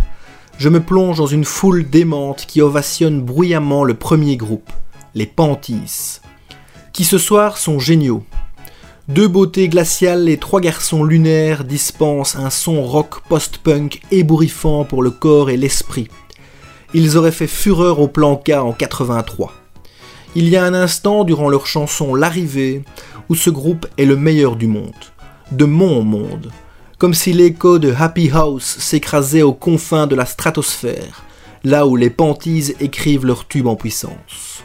je 0.57 0.69
me 0.69 0.79
plonge 0.79 1.17
dans 1.17 1.27
une 1.27 1.45
foule 1.45 1.89
démente 1.89 2.45
qui 2.45 2.61
ovationne 2.61 3.21
bruyamment 3.21 3.83
le 3.83 3.95
premier 3.95 4.37
groupe, 4.37 4.71
les 5.15 5.25
Pantis, 5.25 6.19
qui 6.93 7.03
ce 7.03 7.17
soir 7.17 7.57
sont 7.57 7.79
géniaux. 7.79 8.23
Deux 9.09 9.27
beautés 9.27 9.67
glaciales 9.67 10.29
et 10.29 10.37
trois 10.37 10.61
garçons 10.61 11.03
lunaires 11.03 11.65
dispensent 11.65 12.37
un 12.37 12.49
son 12.49 12.83
rock 12.83 13.21
post-punk 13.27 14.01
ébouriffant 14.11 14.85
pour 14.85 15.03
le 15.03 15.11
corps 15.11 15.49
et 15.49 15.57
l'esprit. 15.57 16.07
Ils 16.93 17.17
auraient 17.17 17.31
fait 17.31 17.47
fureur 17.47 17.99
au 17.99 18.07
plan 18.07 18.37
K 18.37 18.51
en 18.51 18.71
83. 18.71 19.51
Il 20.35 20.47
y 20.47 20.55
a 20.55 20.63
un 20.63 20.73
instant 20.73 21.25
durant 21.25 21.49
leur 21.49 21.67
chanson 21.67 22.15
L'arrivée 22.15 22.83
où 23.29 23.35
ce 23.35 23.49
groupe 23.49 23.87
est 23.97 24.05
le 24.05 24.15
meilleur 24.15 24.55
du 24.55 24.67
monde, 24.67 24.93
de 25.51 25.65
mon 25.65 26.03
monde, 26.03 26.51
comme 27.03 27.13
si 27.13 27.33
l'écho 27.33 27.79
de 27.79 27.93
Happy 27.93 28.29
House 28.29 28.77
s'écrasait 28.79 29.41
aux 29.41 29.51
confins 29.51 30.07
de 30.07 30.15
la 30.15 30.25
stratosphère, 30.25 31.25
là 31.65 31.85
où 31.85 31.97
les 31.97 32.09
Panties 32.09 32.75
écrivent 32.79 33.25
leur 33.25 33.45
tube 33.45 33.67
en 33.67 33.75
puissance. 33.75 34.63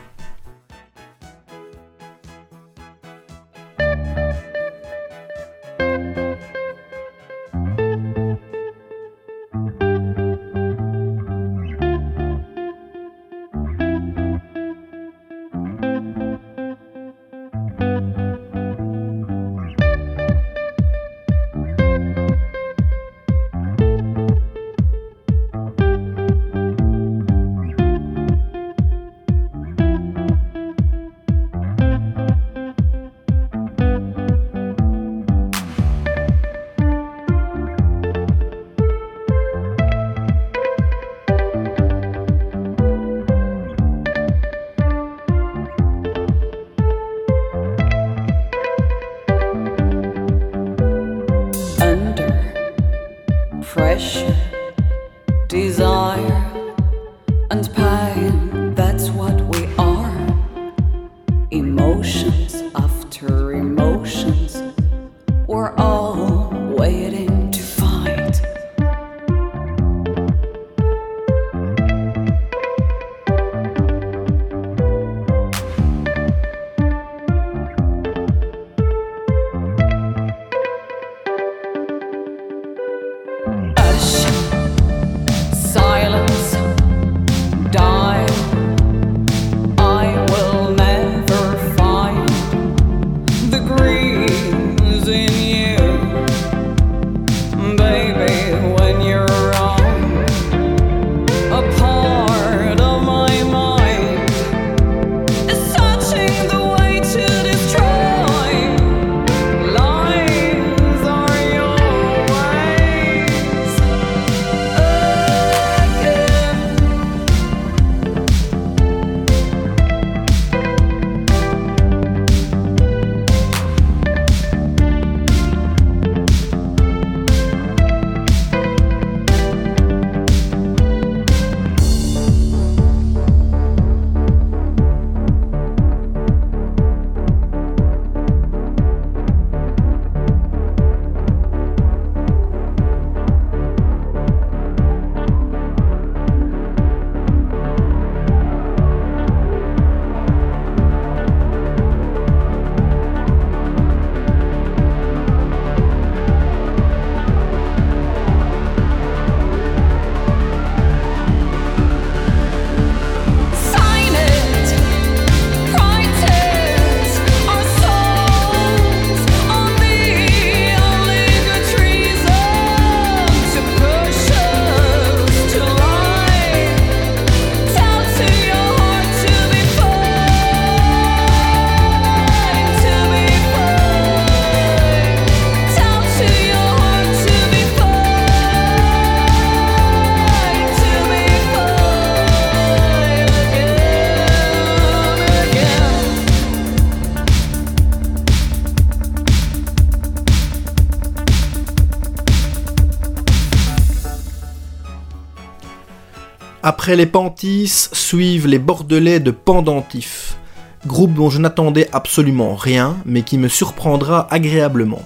Les 206.94 207.06
Pantis 207.06 207.88
suivent 207.92 208.46
les 208.46 208.58
Bordelais 208.58 209.20
de 209.20 209.30
Pendentif, 209.30 210.38
groupe 210.86 211.12
dont 211.12 211.28
je 211.28 211.38
n'attendais 211.38 211.86
absolument 211.92 212.54
rien, 212.54 212.96
mais 213.04 213.22
qui 213.22 213.36
me 213.36 213.48
surprendra 213.48 214.26
agréablement. 214.32 215.02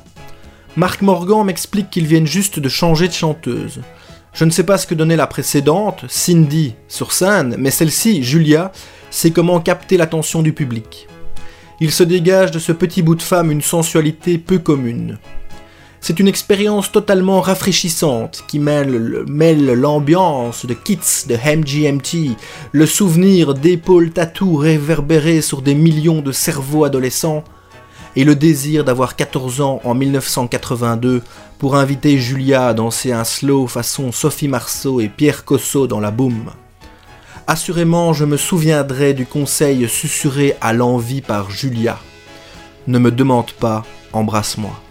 Marc 0.77 1.03
Morgan 1.03 1.45
m'explique 1.45 1.91
qu'ils 1.91 2.07
viennent 2.07 2.27
juste 2.27 2.61
de 2.61 2.69
changer 2.69 3.09
de 3.09 3.13
chanteuse. 3.13 3.81
Je 4.33 4.45
ne 4.45 4.51
sais 4.51 4.63
pas 4.63 4.79
ce 4.79 4.87
que 4.87 4.95
donnait 4.95 5.17
la 5.17 5.27
précédente, 5.27 6.05
Cindy, 6.09 6.77
sur 6.87 7.13
scène, 7.13 7.57
mais 7.59 7.73
celle-ci, 7.73 8.23
Julia, 8.23 8.71
sait 9.11 9.33
comment 9.33 9.61
capter 9.61 9.97
l'attention 9.97 10.43
du 10.43 10.53
public. 10.53 11.09
Il 11.81 11.91
se 11.91 12.05
dégage 12.05 12.53
de 12.53 12.61
ce 12.61 12.71
petit 12.71 13.03
bout 13.03 13.17
de 13.17 13.23
femme 13.23 13.51
une 13.51 13.61
sensualité 13.61 14.39
peu 14.39 14.61
commune. 14.61 15.19
C'est 16.05 16.19
une 16.19 16.27
expérience 16.27 16.91
totalement 16.91 17.41
rafraîchissante 17.41 18.43
qui 18.49 18.59
mêle, 18.59 19.23
l'ambiance 19.73 20.67
de 20.67 20.75
Kids 20.75 21.29
de 21.29 21.37
MGMT, 21.37 22.37
le 22.73 22.87
souvenir 22.87 23.55
d'épaules 23.55 24.11
tatou 24.11 24.57
réverbérées 24.57 25.43
sur 25.43 25.63
des 25.63 25.77
millions 25.77 26.21
de 26.21 26.33
cerveaux 26.33 26.83
adolescents, 26.83 27.45
et 28.17 28.25
le 28.25 28.35
désir 28.35 28.83
d'avoir 28.83 29.15
14 29.15 29.61
ans 29.61 29.81
en 29.85 29.95
1982 29.95 31.23
pour 31.61 31.77
inviter 31.77 32.19
Julia 32.19 32.67
à 32.67 32.75
danser 32.75 33.13
un 33.13 33.23
slow 33.23 33.69
façon 33.69 34.11
Sophie 34.11 34.49
Marceau 34.49 35.01
et 35.01 35.09
Pierre 35.09 35.45
Cosso 35.45 35.87
dans 35.87 36.01
la 36.01 36.11
boum. 36.11 36.51
Assurément, 37.47 38.13
je 38.13 38.25
me 38.25 38.37
souviendrai 38.37 39.15
du 39.15 39.25
conseil 39.25 39.89
susurré 39.89 40.57
à 40.61 40.73
l'envie 40.73 41.23
par 41.23 41.53
Julia. 41.53 42.01
Ne 42.89 42.99
me 42.99 43.13
demande 43.13 43.53
pas, 43.53 43.85
embrasse-moi. 44.13 44.83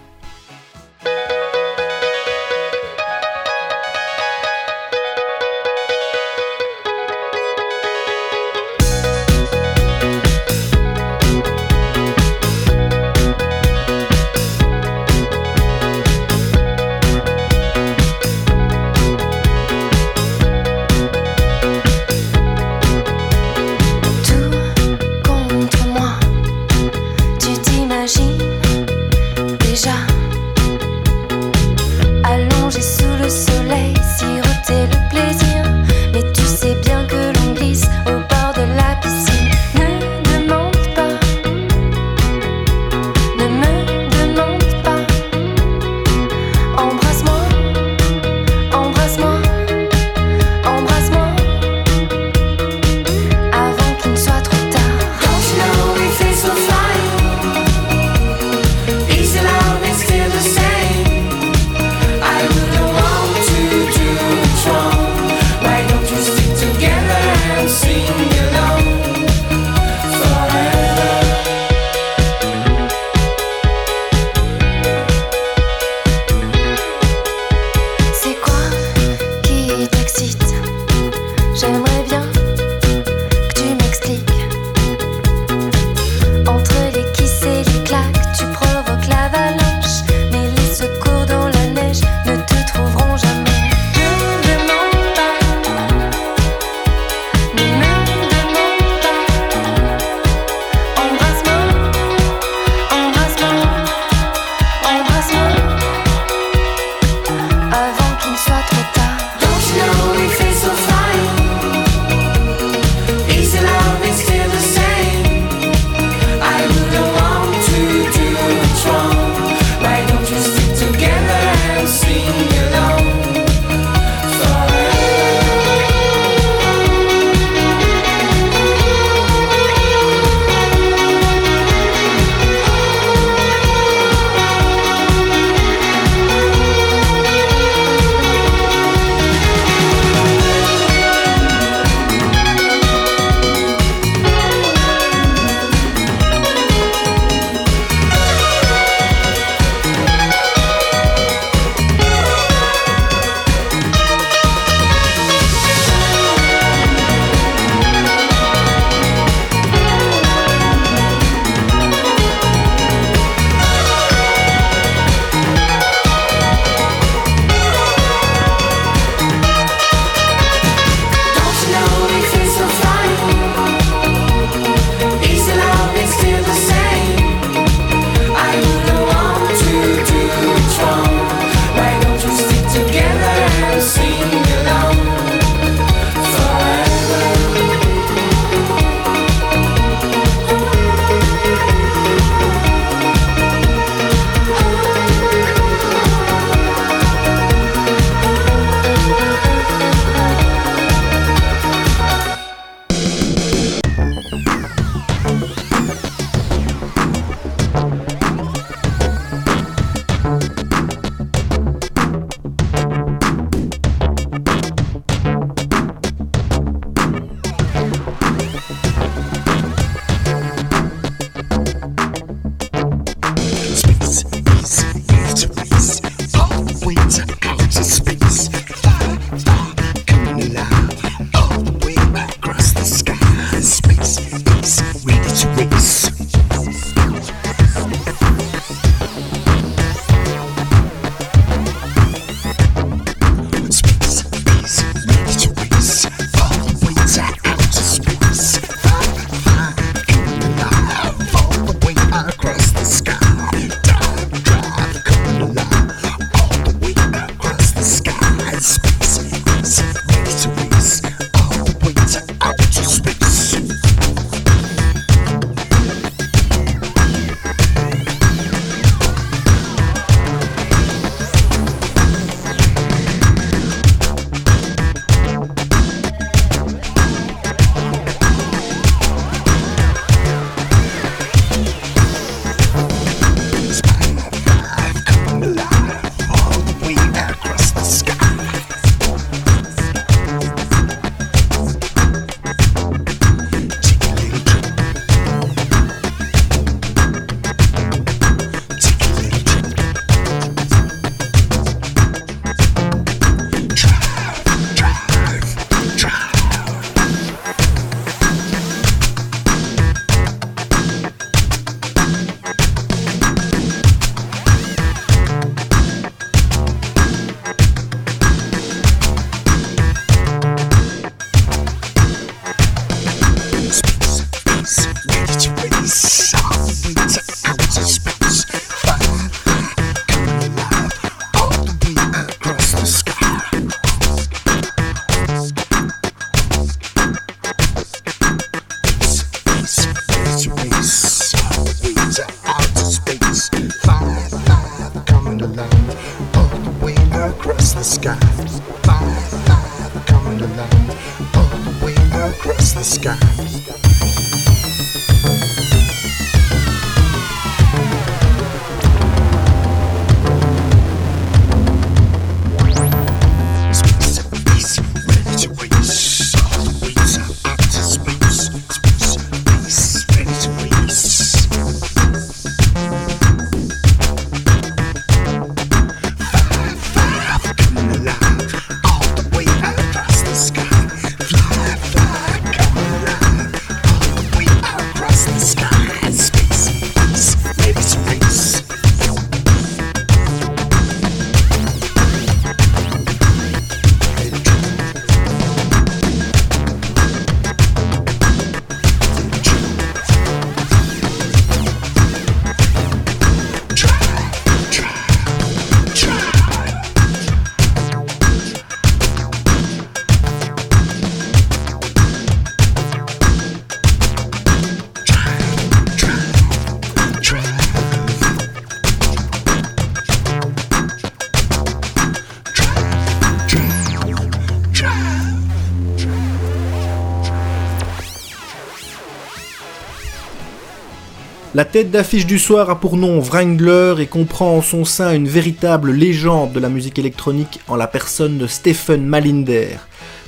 La 431.61 431.65
tête 431.65 431.91
d'affiche 431.91 432.25
du 432.25 432.39
soir 432.39 432.71
a 432.71 432.79
pour 432.79 432.97
nom 432.97 433.19
Wrangler 433.19 433.93
et 433.99 434.07
comprend 434.07 434.57
en 434.57 434.63
son 434.63 434.83
sein 434.83 435.13
une 435.13 435.27
véritable 435.27 435.91
légende 435.91 436.53
de 436.53 436.59
la 436.59 436.69
musique 436.69 436.97
électronique 436.97 437.59
en 437.67 437.75
la 437.75 437.85
personne 437.85 438.39
de 438.39 438.47
Stephen 438.47 439.05
Malinder, 439.05 439.77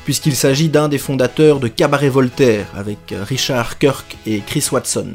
puisqu'il 0.06 0.36
s'agit 0.36 0.70
d'un 0.70 0.90
des 0.90 1.00
fondateurs 1.00 1.60
de 1.60 1.68
Cabaret 1.68 2.10
Voltaire 2.10 2.68
avec 2.78 3.16
Richard 3.24 3.80
Kirk 3.80 4.16
et 4.28 4.42
Chris 4.46 4.68
Watson. 4.72 5.08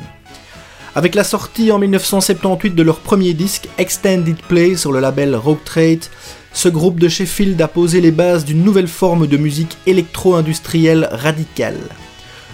Avec 0.96 1.14
la 1.14 1.22
sortie 1.22 1.70
en 1.70 1.78
1978 1.78 2.74
de 2.74 2.82
leur 2.82 2.98
premier 2.98 3.32
disque 3.32 3.68
Extended 3.78 4.42
Play 4.48 4.74
sur 4.74 4.90
le 4.90 4.98
label 4.98 5.36
Rogue 5.36 5.62
Trade, 5.64 6.04
ce 6.52 6.68
groupe 6.68 6.98
de 6.98 7.08
Sheffield 7.08 7.62
a 7.62 7.68
posé 7.68 8.00
les 8.00 8.10
bases 8.10 8.44
d'une 8.44 8.64
nouvelle 8.64 8.88
forme 8.88 9.28
de 9.28 9.36
musique 9.36 9.78
électro-industrielle 9.86 11.08
radicale. 11.12 11.78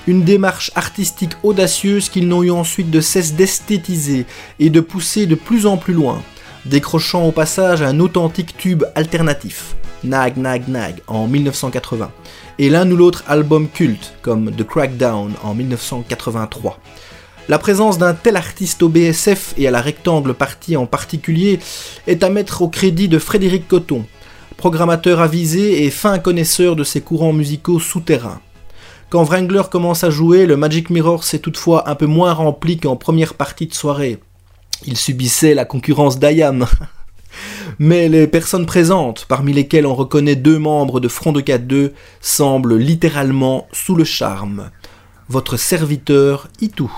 Une 0.07 0.22
démarche 0.22 0.70
artistique 0.74 1.32
audacieuse 1.42 2.11
qu'ils 2.11 2.28
n'ont 2.28 2.42
eu 2.42 2.50
ensuite 2.50 2.90
de 2.90 3.00
cesse 3.00 3.32
d'esthétiser 3.32 4.26
et 4.59 4.68
de 4.68 4.80
pousser 4.80 5.24
de 5.24 5.34
plus 5.34 5.64
en 5.64 5.78
plus 5.78 5.94
loin, 5.94 6.22
décrochant 6.66 7.24
au 7.24 7.32
passage 7.32 7.80
un 7.80 7.98
authentique 8.00 8.55
tube 8.59 8.84
alternatif, 8.94 9.76
Nag 10.05 10.36
Nag 10.36 10.68
Nag 10.68 11.00
en 11.07 11.26
1980, 11.26 12.11
et 12.59 12.68
l'un 12.68 12.90
ou 12.90 12.96
l'autre 12.96 13.24
album 13.28 13.66
culte 13.66 14.12
comme 14.20 14.50
The 14.55 14.64
Crackdown 14.64 15.32
en 15.42 15.55
1983. 15.55 16.78
La 17.48 17.59
présence 17.59 17.96
d'un 17.96 18.12
tel 18.12 18.36
artiste 18.36 18.82
au 18.82 18.90
BSF 18.90 19.55
et 19.57 19.66
à 19.66 19.70
la 19.70 19.80
Rectangle 19.80 20.34
Party 20.34 20.76
en 20.76 20.84
particulier 20.84 21.61
est 22.07 22.22
à 22.22 22.28
mettre 22.28 22.61
au 22.61 22.68
crédit 22.68 23.09
de 23.09 23.18
Frédéric 23.18 23.68
Coton, 23.68 24.05
programmateur 24.59 25.22
avisé 25.22 25.84
et 25.84 25.90
fin 25.90 26.18
connaisseur 26.18 26.76
de 26.76 26.84
ces 26.84 27.00
courants 27.00 27.32
musicaux 27.32 27.80
souterrains. 27.80 28.40
Quand 29.11 29.22
Wrangler 29.24 29.62
commence 29.70 30.05
à 30.05 30.11
jouer, 30.11 30.46
le 30.46 30.57
Magic 30.57 30.90
Mirror 30.90 31.24
s'est 31.24 31.38
toutefois 31.38 31.88
un 31.88 31.94
peu 31.94 32.07
moins 32.07 32.32
rempli 32.32 32.78
qu'en 32.78 32.96
première 32.96 33.34
partie 33.34 33.66
de 33.66 33.74
soirée. 33.74 34.18
Il 34.86 34.96
subissait 34.96 35.55
la 35.55 35.64
concurrence 35.64 36.18
d'Ayam. 36.18 36.66
Mais 37.78 38.09
les 38.09 38.26
personnes 38.26 38.66
présentes, 38.66 39.26
parmi 39.28 39.52
lesquelles 39.52 39.86
on 39.86 39.94
reconnaît 39.94 40.36
deux 40.36 40.59
membres 40.59 41.00
de 41.00 41.09
Front 41.09 41.32
de 41.32 41.40
4-2, 41.40 41.92
semblent 42.20 42.76
littéralement 42.76 43.66
sous 43.72 43.94
le 43.94 44.05
charme. 44.05 44.70
Votre 45.28 45.57
serviteur 45.57 46.48
Itou. 46.61 46.92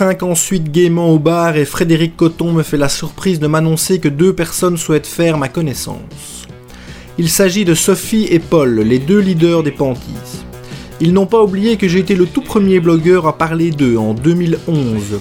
Ensuite 0.00 0.72
gaiement 0.72 1.10
au 1.10 1.18
bar 1.18 1.56
et 1.56 1.66
Frédéric 1.66 2.16
Coton 2.16 2.52
me 2.52 2.62
fait 2.62 2.78
la 2.78 2.88
surprise 2.88 3.38
de 3.38 3.46
m'annoncer 3.46 3.98
que 3.98 4.08
deux 4.08 4.32
personnes 4.32 4.78
souhaitent 4.78 5.06
faire 5.06 5.36
ma 5.36 5.48
connaissance. 5.48 6.46
Il 7.18 7.28
s'agit 7.28 7.66
de 7.66 7.74
Sophie 7.74 8.26
et 8.30 8.38
Paul, 8.38 8.80
les 8.80 8.98
deux 8.98 9.18
leaders 9.18 9.62
des 9.62 9.72
Panties. 9.72 10.44
Ils 11.02 11.12
n'ont 11.12 11.26
pas 11.26 11.42
oublié 11.42 11.76
que 11.76 11.86
j'ai 11.86 11.98
été 11.98 12.14
le 12.14 12.24
tout 12.24 12.40
premier 12.40 12.80
blogueur 12.80 13.26
à 13.26 13.36
parler 13.36 13.70
d'eux 13.70 13.98
en 13.98 14.14
2011. 14.14 15.20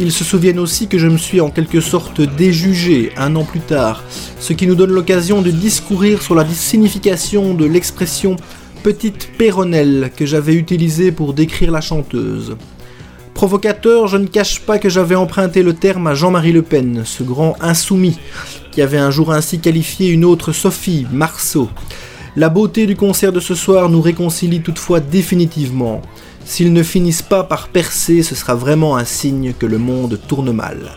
Ils 0.00 0.12
se 0.12 0.24
souviennent 0.24 0.58
aussi 0.58 0.88
que 0.88 0.98
je 0.98 1.08
me 1.08 1.18
suis 1.18 1.42
en 1.42 1.50
quelque 1.50 1.80
sorte 1.80 2.22
déjugé 2.22 3.12
un 3.18 3.36
an 3.36 3.44
plus 3.44 3.60
tard, 3.60 4.02
ce 4.40 4.54
qui 4.54 4.66
nous 4.66 4.74
donne 4.74 4.92
l'occasion 4.92 5.42
de 5.42 5.50
discourir 5.50 6.22
sur 6.22 6.34
la 6.34 6.46
signification 6.46 7.52
de 7.52 7.66
l'expression 7.66 8.36
petite 8.82 9.30
péronnelle 9.36 10.10
que 10.16 10.24
j'avais 10.24 10.54
utilisée 10.54 11.12
pour 11.12 11.34
décrire 11.34 11.70
la 11.70 11.82
chanteuse. 11.82 12.56
Provocateur, 13.34 14.06
je 14.06 14.16
ne 14.16 14.28
cache 14.28 14.60
pas 14.60 14.78
que 14.78 14.88
j'avais 14.88 15.16
emprunté 15.16 15.64
le 15.64 15.74
terme 15.74 16.06
à 16.06 16.14
Jean-Marie 16.14 16.52
Le 16.52 16.62
Pen, 16.62 17.02
ce 17.04 17.24
grand 17.24 17.56
insoumis, 17.60 18.16
qui 18.70 18.80
avait 18.80 18.98
un 18.98 19.10
jour 19.10 19.32
ainsi 19.32 19.58
qualifié 19.58 20.08
une 20.08 20.24
autre 20.24 20.52
Sophie, 20.52 21.04
Marceau. 21.12 21.68
La 22.36 22.48
beauté 22.48 22.86
du 22.86 22.94
concert 22.94 23.32
de 23.32 23.40
ce 23.40 23.56
soir 23.56 23.88
nous 23.88 24.00
réconcilie 24.00 24.62
toutefois 24.62 25.00
définitivement. 25.00 26.00
S'ils 26.44 26.72
ne 26.72 26.82
finissent 26.84 27.22
pas 27.22 27.42
par 27.42 27.68
percer, 27.68 28.22
ce 28.22 28.36
sera 28.36 28.54
vraiment 28.54 28.96
un 28.96 29.04
signe 29.04 29.52
que 29.52 29.66
le 29.66 29.78
monde 29.78 30.20
tourne 30.28 30.52
mal. 30.52 30.92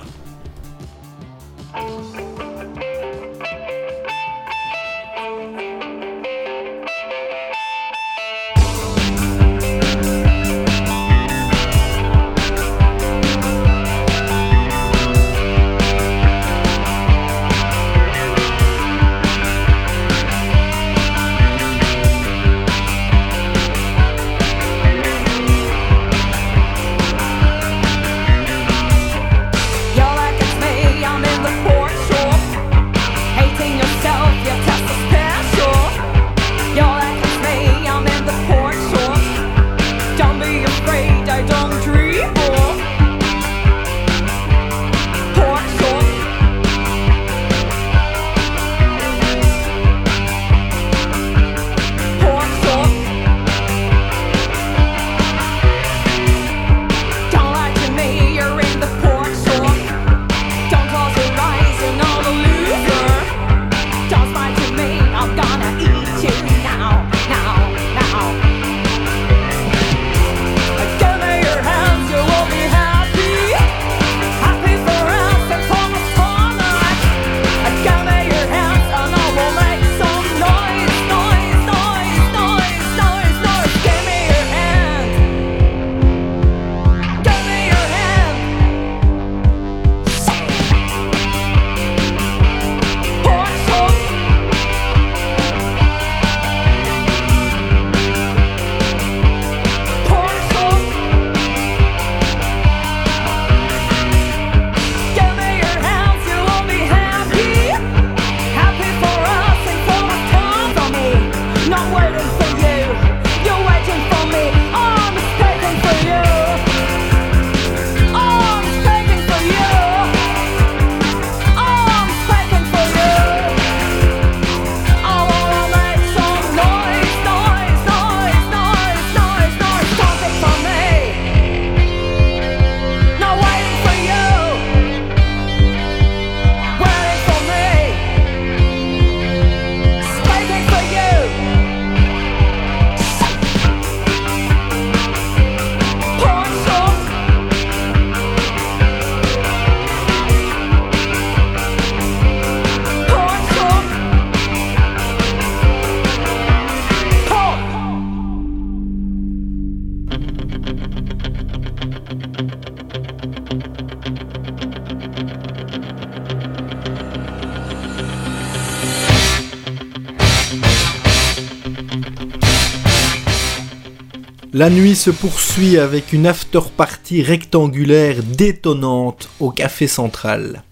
La 174.58 174.72
nuit 174.72 174.96
se 174.96 175.12
poursuit 175.12 175.78
avec 175.78 176.14
une 176.14 176.26
after-party 176.26 177.22
rectangulaire 177.22 178.24
détonnante 178.24 179.30
au 179.40 179.52
Café 179.52 179.86
Central. 179.86 180.64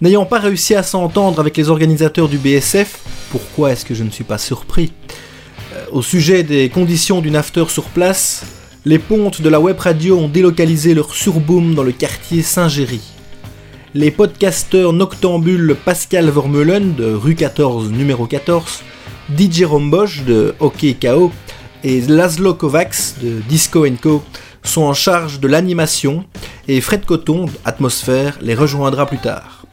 N'ayant 0.00 0.24
pas 0.24 0.38
réussi 0.38 0.74
à 0.74 0.82
s'entendre 0.82 1.38
avec 1.38 1.58
les 1.58 1.68
organisateurs 1.68 2.30
du 2.30 2.38
BSF, 2.38 3.00
pourquoi 3.30 3.72
est-ce 3.72 3.84
que 3.84 3.92
je 3.94 4.02
ne 4.02 4.08
suis 4.08 4.24
pas 4.24 4.38
surpris? 4.38 4.94
Euh, 5.74 5.84
Au 5.92 6.00
sujet 6.00 6.42
des 6.42 6.70
conditions 6.70 7.20
d'une 7.20 7.36
after 7.36 7.66
sur 7.68 7.84
place, 7.84 8.46
les 8.86 8.98
pontes 8.98 9.42
de 9.42 9.48
la 9.50 9.60
web 9.60 9.78
radio 9.78 10.16
ont 10.16 10.28
délocalisé 10.28 10.94
leur 10.94 11.14
surboom 11.14 11.74
dans 11.74 11.82
le 11.82 11.92
quartier 11.92 12.40
Saint-Géry. 12.40 13.02
Les 13.92 14.10
podcasteurs 14.10 14.94
noctambules 14.94 15.76
Pascal 15.84 16.30
Vermeulen 16.30 16.94
de 16.94 17.12
rue 17.12 17.34
14 17.34 17.90
numéro 17.90 18.26
14, 18.26 18.80
DJ 19.38 19.64
Rombosch 19.64 20.24
de 20.24 20.54
OK 20.60 20.86
KO 20.98 21.30
et 21.84 22.00
Laszlo 22.02 22.54
Kovacs 22.54 23.14
de 23.22 23.40
Disco 23.48 23.86
Co 24.00 24.22
sont 24.62 24.82
en 24.82 24.94
charge 24.94 25.40
de 25.40 25.48
l'animation 25.48 26.24
et 26.68 26.80
Fred 26.80 27.04
Coton, 27.04 27.46
Atmosphère, 27.64 28.38
les 28.40 28.54
rejoindra 28.54 29.06
plus 29.06 29.18
tard. 29.18 29.66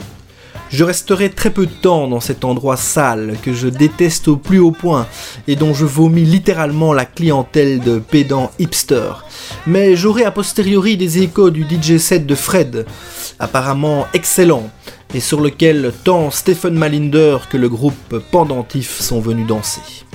Je 0.69 0.83
resterai 0.83 1.31
très 1.31 1.49
peu 1.49 1.65
de 1.65 1.71
temps 1.71 2.07
dans 2.07 2.19
cet 2.19 2.45
endroit 2.45 2.77
sale 2.77 3.37
que 3.41 3.53
je 3.53 3.67
déteste 3.67 4.27
au 4.27 4.37
plus 4.37 4.59
haut 4.59 4.71
point 4.71 5.07
et 5.47 5.55
dont 5.55 5.73
je 5.73 5.85
vomis 5.85 6.25
littéralement 6.25 6.93
la 6.93 7.05
clientèle 7.05 7.79
de 7.79 7.97
pédants 7.97 8.51
hipsters. 8.59 9.25
Mais 9.65 9.95
j'aurai 9.95 10.25
a 10.25 10.31
posteriori 10.31 10.95
des 10.95 11.23
échos 11.23 11.49
du 11.49 11.63
DJ 11.63 11.97
set 11.97 12.27
de 12.27 12.35
Fred, 12.35 12.85
apparemment 13.39 14.05
excellent, 14.13 14.69
et 15.15 15.19
sur 15.19 15.41
lequel 15.41 15.91
tant 16.03 16.29
Stephen 16.29 16.75
Malinder 16.75 17.37
que 17.49 17.57
le 17.57 17.67
groupe 17.67 18.19
Pendentif 18.31 18.99
sont 18.99 19.19
venus 19.19 19.47
danser. 19.47 20.05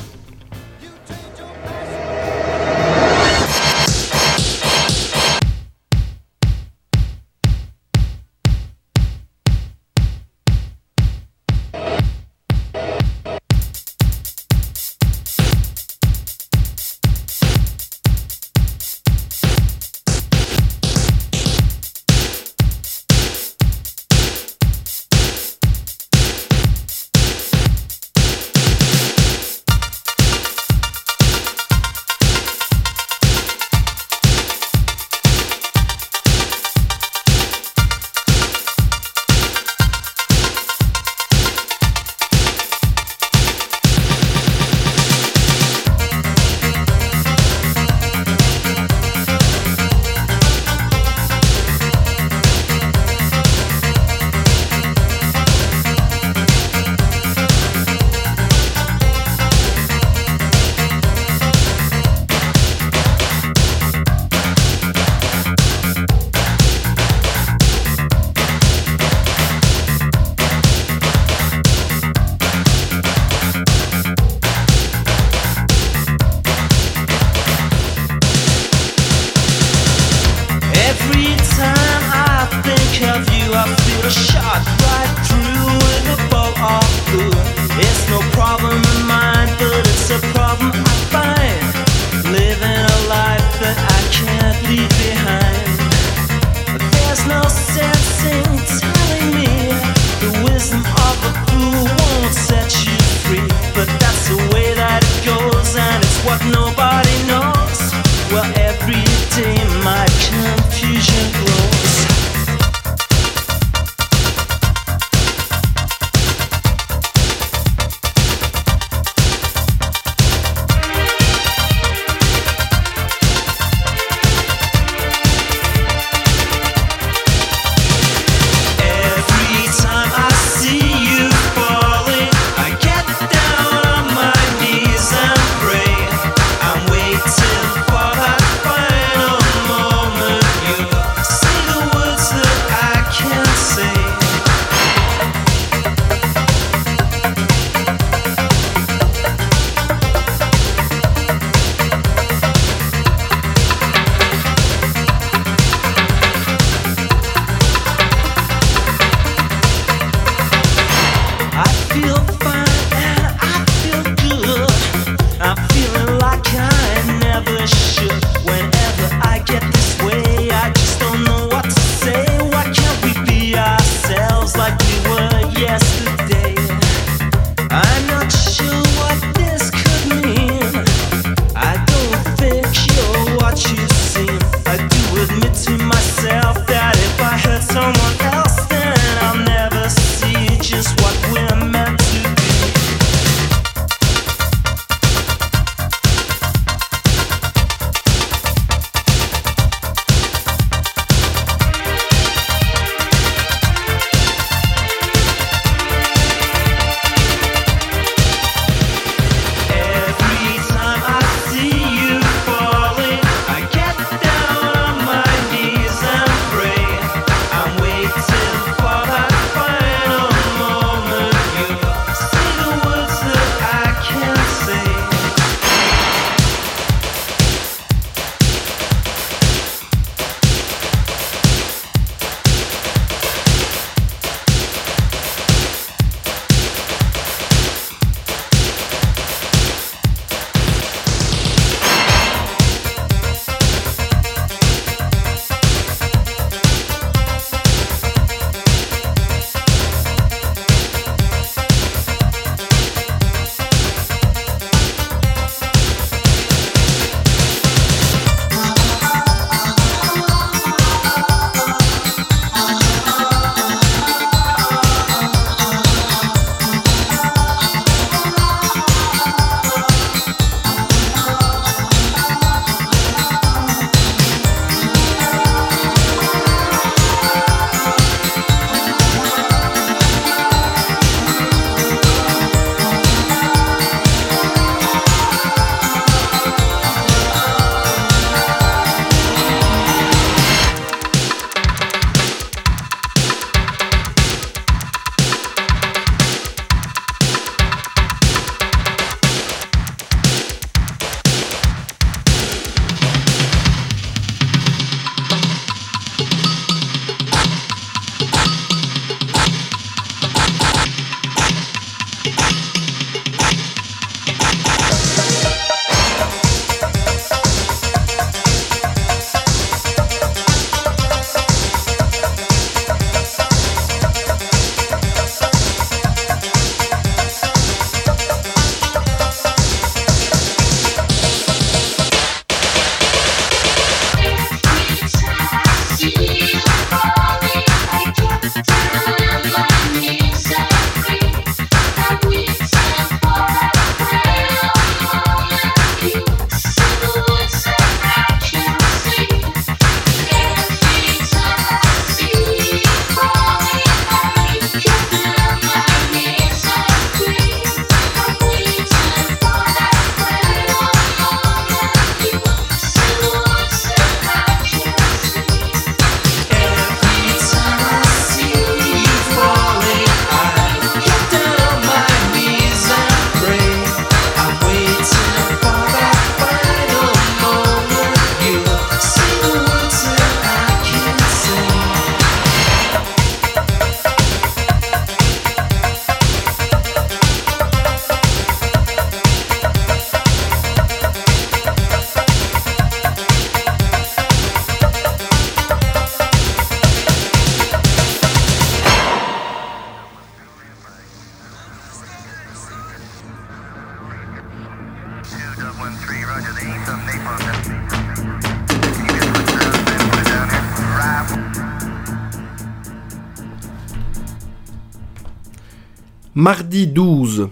Mardi 416.45 416.87
12. 416.87 417.49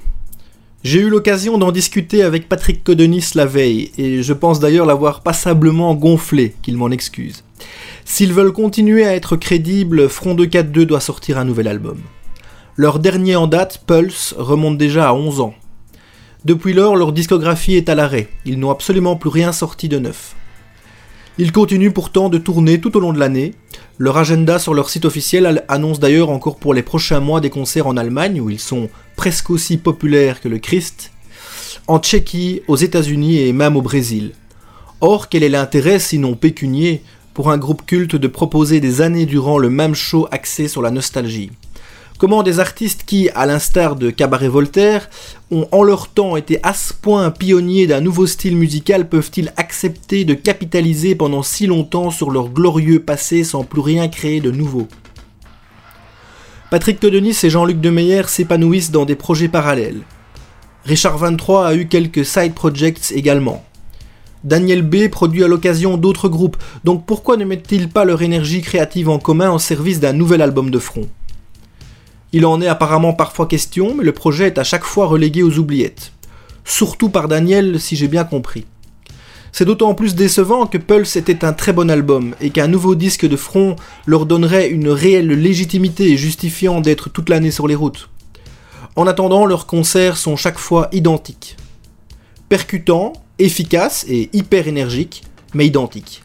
J'ai 0.84 1.00
eu 1.00 1.08
l'occasion 1.08 1.56
d'en 1.56 1.72
discuter 1.72 2.22
avec 2.22 2.46
Patrick 2.46 2.84
Codenis 2.84 3.30
la 3.34 3.46
veille, 3.46 3.90
et 3.96 4.22
je 4.22 4.34
pense 4.34 4.60
d'ailleurs 4.60 4.84
l'avoir 4.84 5.22
passablement 5.22 5.94
gonflé, 5.94 6.54
qu'il 6.60 6.76
m'en 6.76 6.90
excuse. 6.90 7.42
S'ils 8.04 8.34
veulent 8.34 8.52
continuer 8.52 9.06
à 9.06 9.16
être 9.16 9.36
crédibles, 9.36 10.10
Front 10.10 10.34
242 10.34 10.84
doit 10.84 11.00
sortir 11.00 11.38
un 11.38 11.46
nouvel 11.46 11.68
album. 11.68 12.00
Leur 12.76 12.98
dernier 12.98 13.34
en 13.34 13.46
date, 13.46 13.82
Pulse, 13.86 14.34
remonte 14.36 14.76
déjà 14.76 15.08
à 15.08 15.14
11 15.14 15.40
ans. 15.40 15.54
Depuis 16.44 16.74
lors, 16.74 16.94
leur 16.94 17.14
discographie 17.14 17.76
est 17.76 17.88
à 17.88 17.94
l'arrêt, 17.94 18.28
ils 18.44 18.58
n'ont 18.58 18.70
absolument 18.70 19.16
plus 19.16 19.30
rien 19.30 19.52
sorti 19.52 19.88
de 19.88 20.00
neuf. 20.00 20.36
Ils 21.42 21.50
continuent 21.50 21.90
pourtant 21.90 22.28
de 22.28 22.38
tourner 22.38 22.80
tout 22.80 22.96
au 22.96 23.00
long 23.00 23.12
de 23.12 23.18
l'année. 23.18 23.54
Leur 23.98 24.16
agenda 24.16 24.60
sur 24.60 24.74
leur 24.74 24.88
site 24.88 25.04
officiel 25.04 25.64
annonce 25.66 25.98
d'ailleurs 25.98 26.30
encore 26.30 26.54
pour 26.54 26.72
les 26.72 26.84
prochains 26.84 27.18
mois 27.18 27.40
des 27.40 27.50
concerts 27.50 27.88
en 27.88 27.96
Allemagne, 27.96 28.40
où 28.40 28.48
ils 28.48 28.60
sont 28.60 28.88
presque 29.16 29.50
aussi 29.50 29.76
populaires 29.76 30.40
que 30.40 30.48
le 30.48 30.60
Christ, 30.60 31.10
en 31.88 31.98
Tchéquie, 31.98 32.62
aux 32.68 32.76
États-Unis 32.76 33.40
et 33.40 33.52
même 33.52 33.74
au 33.74 33.82
Brésil. 33.82 34.34
Or, 35.00 35.28
quel 35.28 35.42
est 35.42 35.48
l'intérêt, 35.48 35.98
sinon 35.98 36.34
pécunier, 36.34 37.02
pour 37.34 37.50
un 37.50 37.58
groupe 37.58 37.84
culte 37.86 38.14
de 38.14 38.28
proposer 38.28 38.78
des 38.78 39.00
années 39.00 39.26
durant 39.26 39.58
le 39.58 39.68
même 39.68 39.96
show 39.96 40.28
axé 40.30 40.68
sur 40.68 40.80
la 40.80 40.92
nostalgie? 40.92 41.50
Comment 42.18 42.42
des 42.42 42.60
artistes 42.60 43.02
qui, 43.04 43.30
à 43.30 43.46
l'instar 43.46 43.96
de 43.96 44.10
Cabaret 44.10 44.48
Voltaire, 44.48 45.10
ont 45.50 45.66
en 45.72 45.82
leur 45.82 46.08
temps 46.08 46.36
été 46.36 46.60
à 46.62 46.72
ce 46.72 46.92
point 46.92 47.30
pionniers 47.30 47.86
d'un 47.86 48.00
nouveau 48.00 48.26
style 48.26 48.56
musical 48.56 49.08
peuvent-ils 49.08 49.52
accepter 49.56 50.24
de 50.24 50.34
capitaliser 50.34 51.14
pendant 51.14 51.42
si 51.42 51.66
longtemps 51.66 52.10
sur 52.10 52.30
leur 52.30 52.48
glorieux 52.48 53.00
passé 53.00 53.42
sans 53.42 53.64
plus 53.64 53.80
rien 53.80 54.08
créer 54.08 54.40
de 54.40 54.50
nouveau? 54.50 54.86
Patrick 56.70 57.00
Todenis 57.00 57.36
et 57.42 57.50
Jean-Luc 57.50 57.80
Demeyer 57.80 58.22
s'épanouissent 58.28 58.92
dans 58.92 59.04
des 59.04 59.16
projets 59.16 59.48
parallèles. 59.48 60.02
Richard 60.84 61.18
23 61.18 61.66
a 61.66 61.74
eu 61.74 61.86
quelques 61.86 62.24
side 62.24 62.54
projects 62.54 63.12
également. 63.12 63.64
Daniel 64.44 64.82
B 64.82 65.08
produit 65.08 65.44
à 65.44 65.48
l'occasion 65.48 65.96
d'autres 65.96 66.28
groupes, 66.28 66.56
donc 66.82 67.06
pourquoi 67.06 67.36
ne 67.36 67.44
mettent-ils 67.44 67.88
pas 67.88 68.04
leur 68.04 68.22
énergie 68.22 68.62
créative 68.62 69.08
en 69.08 69.18
commun 69.18 69.52
au 69.52 69.58
service 69.58 70.00
d'un 70.00 70.12
nouvel 70.12 70.42
album 70.42 70.70
de 70.70 70.78
front? 70.78 71.08
Il 72.32 72.46
en 72.46 72.60
est 72.60 72.66
apparemment 72.66 73.12
parfois 73.12 73.46
question, 73.46 73.94
mais 73.94 74.04
le 74.04 74.12
projet 74.12 74.46
est 74.46 74.58
à 74.58 74.64
chaque 74.64 74.84
fois 74.84 75.06
relégué 75.06 75.42
aux 75.42 75.58
oubliettes. 75.58 76.12
Surtout 76.64 77.10
par 77.10 77.28
Daniel, 77.28 77.80
si 77.80 77.96
j'ai 77.96 78.08
bien 78.08 78.24
compris. 78.24 78.64
C'est 79.52 79.66
d'autant 79.66 79.94
plus 79.94 80.14
décevant 80.14 80.66
que 80.66 80.78
Pulse 80.78 81.16
était 81.16 81.44
un 81.44 81.52
très 81.52 81.74
bon 81.74 81.90
album 81.90 82.34
et 82.40 82.48
qu'un 82.48 82.68
nouveau 82.68 82.94
disque 82.94 83.28
de 83.28 83.36
front 83.36 83.76
leur 84.06 84.24
donnerait 84.24 84.70
une 84.70 84.88
réelle 84.88 85.28
légitimité 85.28 86.16
justifiant 86.16 86.80
d'être 86.80 87.10
toute 87.10 87.28
l'année 87.28 87.50
sur 87.50 87.68
les 87.68 87.74
routes. 87.74 88.08
En 88.96 89.06
attendant, 89.06 89.44
leurs 89.44 89.66
concerts 89.66 90.16
sont 90.16 90.36
chaque 90.36 90.58
fois 90.58 90.88
identiques. 90.92 91.56
Percutants, 92.48 93.12
efficaces 93.38 94.06
et 94.08 94.30
hyper 94.32 94.68
énergiques, 94.68 95.22
mais 95.52 95.66
identiques. 95.66 96.22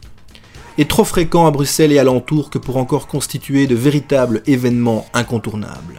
Et 0.80 0.86
trop 0.86 1.04
fréquents 1.04 1.46
à 1.46 1.50
Bruxelles 1.50 1.90
et 1.92 1.98
alentour 1.98 2.50
que 2.50 2.58
pour 2.58 2.76
encore 2.76 3.08
constituer 3.08 3.66
de 3.66 3.74
véritables 3.74 4.42
événements 4.46 5.06
incontournables. 5.12 5.98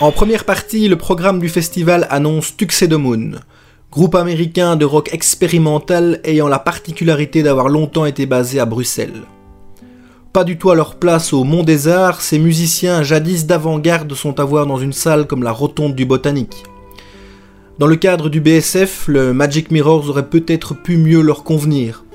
En 0.00 0.12
première 0.12 0.46
partie, 0.46 0.88
le 0.88 0.96
programme 0.96 1.40
du 1.40 1.50
festival 1.50 2.06
annonce 2.08 2.56
Tuxedo 2.56 2.98
Moon, 2.98 3.32
groupe 3.92 4.14
américain 4.14 4.76
de 4.76 4.86
rock 4.86 5.12
expérimental 5.12 6.20
ayant 6.24 6.48
la 6.48 6.58
particularité 6.58 7.42
d'avoir 7.42 7.68
longtemps 7.68 8.06
été 8.06 8.24
basé 8.24 8.60
à 8.60 8.64
Bruxelles. 8.64 9.24
Pas 10.32 10.44
du 10.44 10.56
tout 10.56 10.70
à 10.70 10.74
leur 10.74 10.94
place 10.94 11.34
au 11.34 11.44
Mont 11.44 11.64
des 11.64 11.86
Arts, 11.86 12.22
ces 12.22 12.38
musiciens 12.38 13.02
jadis 13.02 13.44
d'avant-garde 13.44 14.14
sont 14.14 14.40
à 14.40 14.44
voir 14.44 14.64
dans 14.64 14.78
une 14.78 14.94
salle 14.94 15.26
comme 15.26 15.42
la 15.42 15.52
Rotonde 15.52 15.94
du 15.94 16.06
Botanique. 16.06 16.64
Dans 17.78 17.86
le 17.86 17.96
cadre 17.96 18.30
du 18.30 18.40
BSF, 18.40 19.06
le 19.06 19.34
Magic 19.34 19.70
Mirrors 19.70 20.08
aurait 20.08 20.30
peut-être 20.30 20.72
pu 20.72 20.96
mieux 20.96 21.20
leur 21.20 21.44
convenir. 21.44 22.06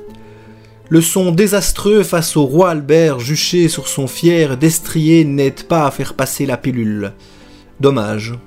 Le 0.89 1.01
son 1.01 1.31
désastreux 1.31 2.01
face 2.01 2.35
au 2.35 2.45
roi 2.45 2.71
Albert 2.71 3.19
juché 3.19 3.67
sur 3.67 3.87
son 3.87 4.07
fier 4.07 4.57
destrier 4.57 5.23
n'aide 5.23 5.67
pas 5.67 5.85
à 5.85 5.91
faire 5.91 6.15
passer 6.15 6.47
la 6.47 6.57
pilule. 6.57 7.13
Dommage. 7.79 8.39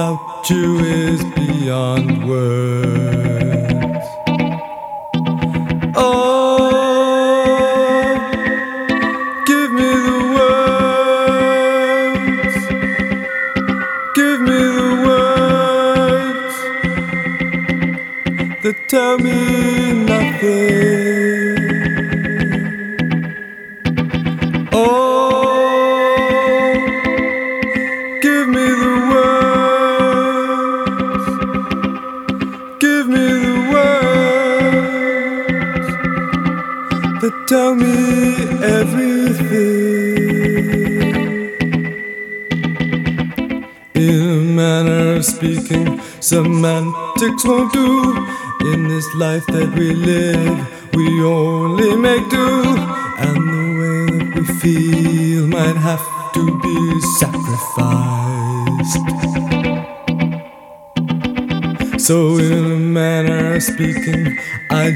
About 0.00 0.29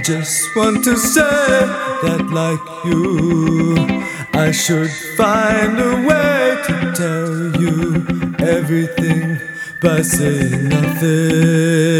just 0.04 0.54
want 0.54 0.84
to 0.84 0.98
say 0.98 1.22
that, 1.22 2.28
like 2.30 2.84
you, 2.84 3.74
I 4.34 4.50
should 4.50 4.90
find 5.16 5.78
a 5.80 6.06
way 6.06 6.62
to 6.66 6.92
tell 6.92 7.62
you 7.62 8.04
everything 8.38 9.40
by 9.80 10.02
saying 10.02 10.68
nothing. 10.68 11.93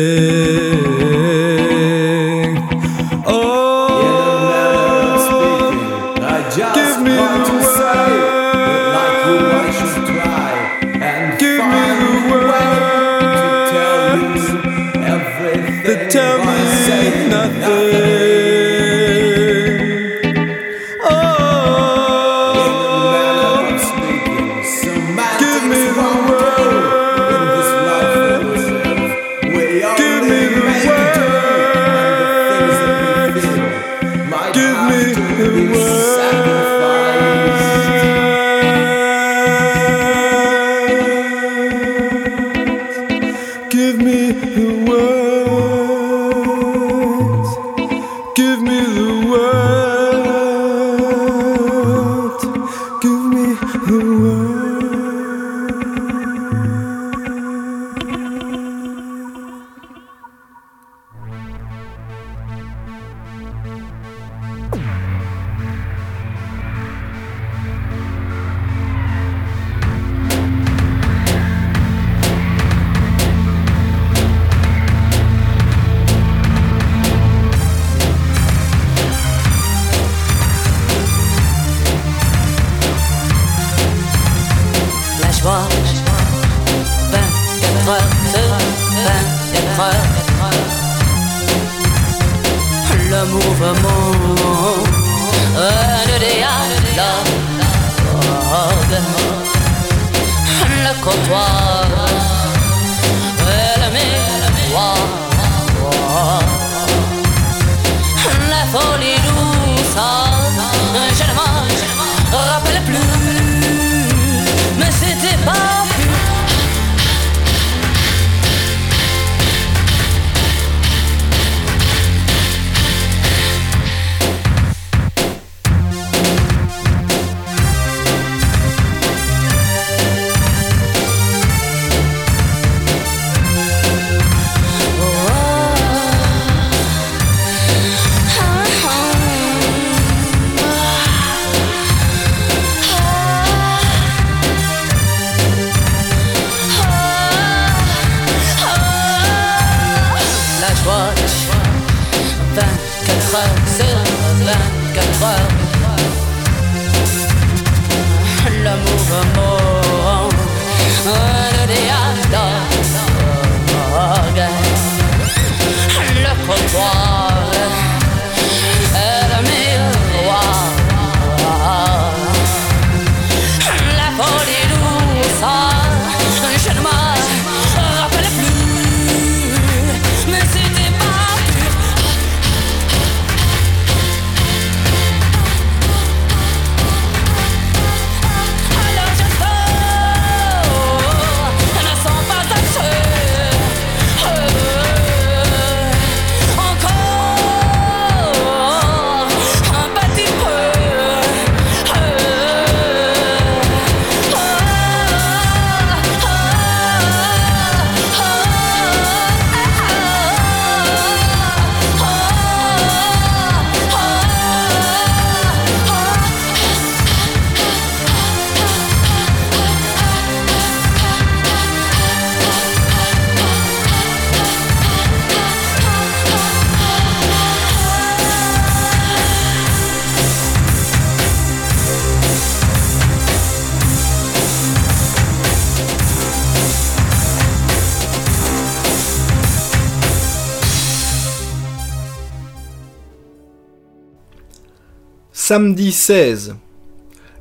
Samedi 245.54 245.92
16. 245.92 246.56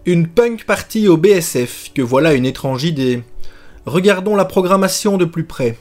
Une 0.06 0.28
punk 0.28 0.66
party 0.66 1.08
au 1.08 1.18
BSF, 1.18 1.90
que 1.96 2.04
voilà 2.04 2.34
une 2.34 2.46
étrange 2.46 2.84
idée. 2.84 3.24
Regardons 3.88 4.36
la 4.36 4.46
programmation 4.46 5.18
de 5.18 5.26
plus 5.26 5.46
près. 5.46 5.80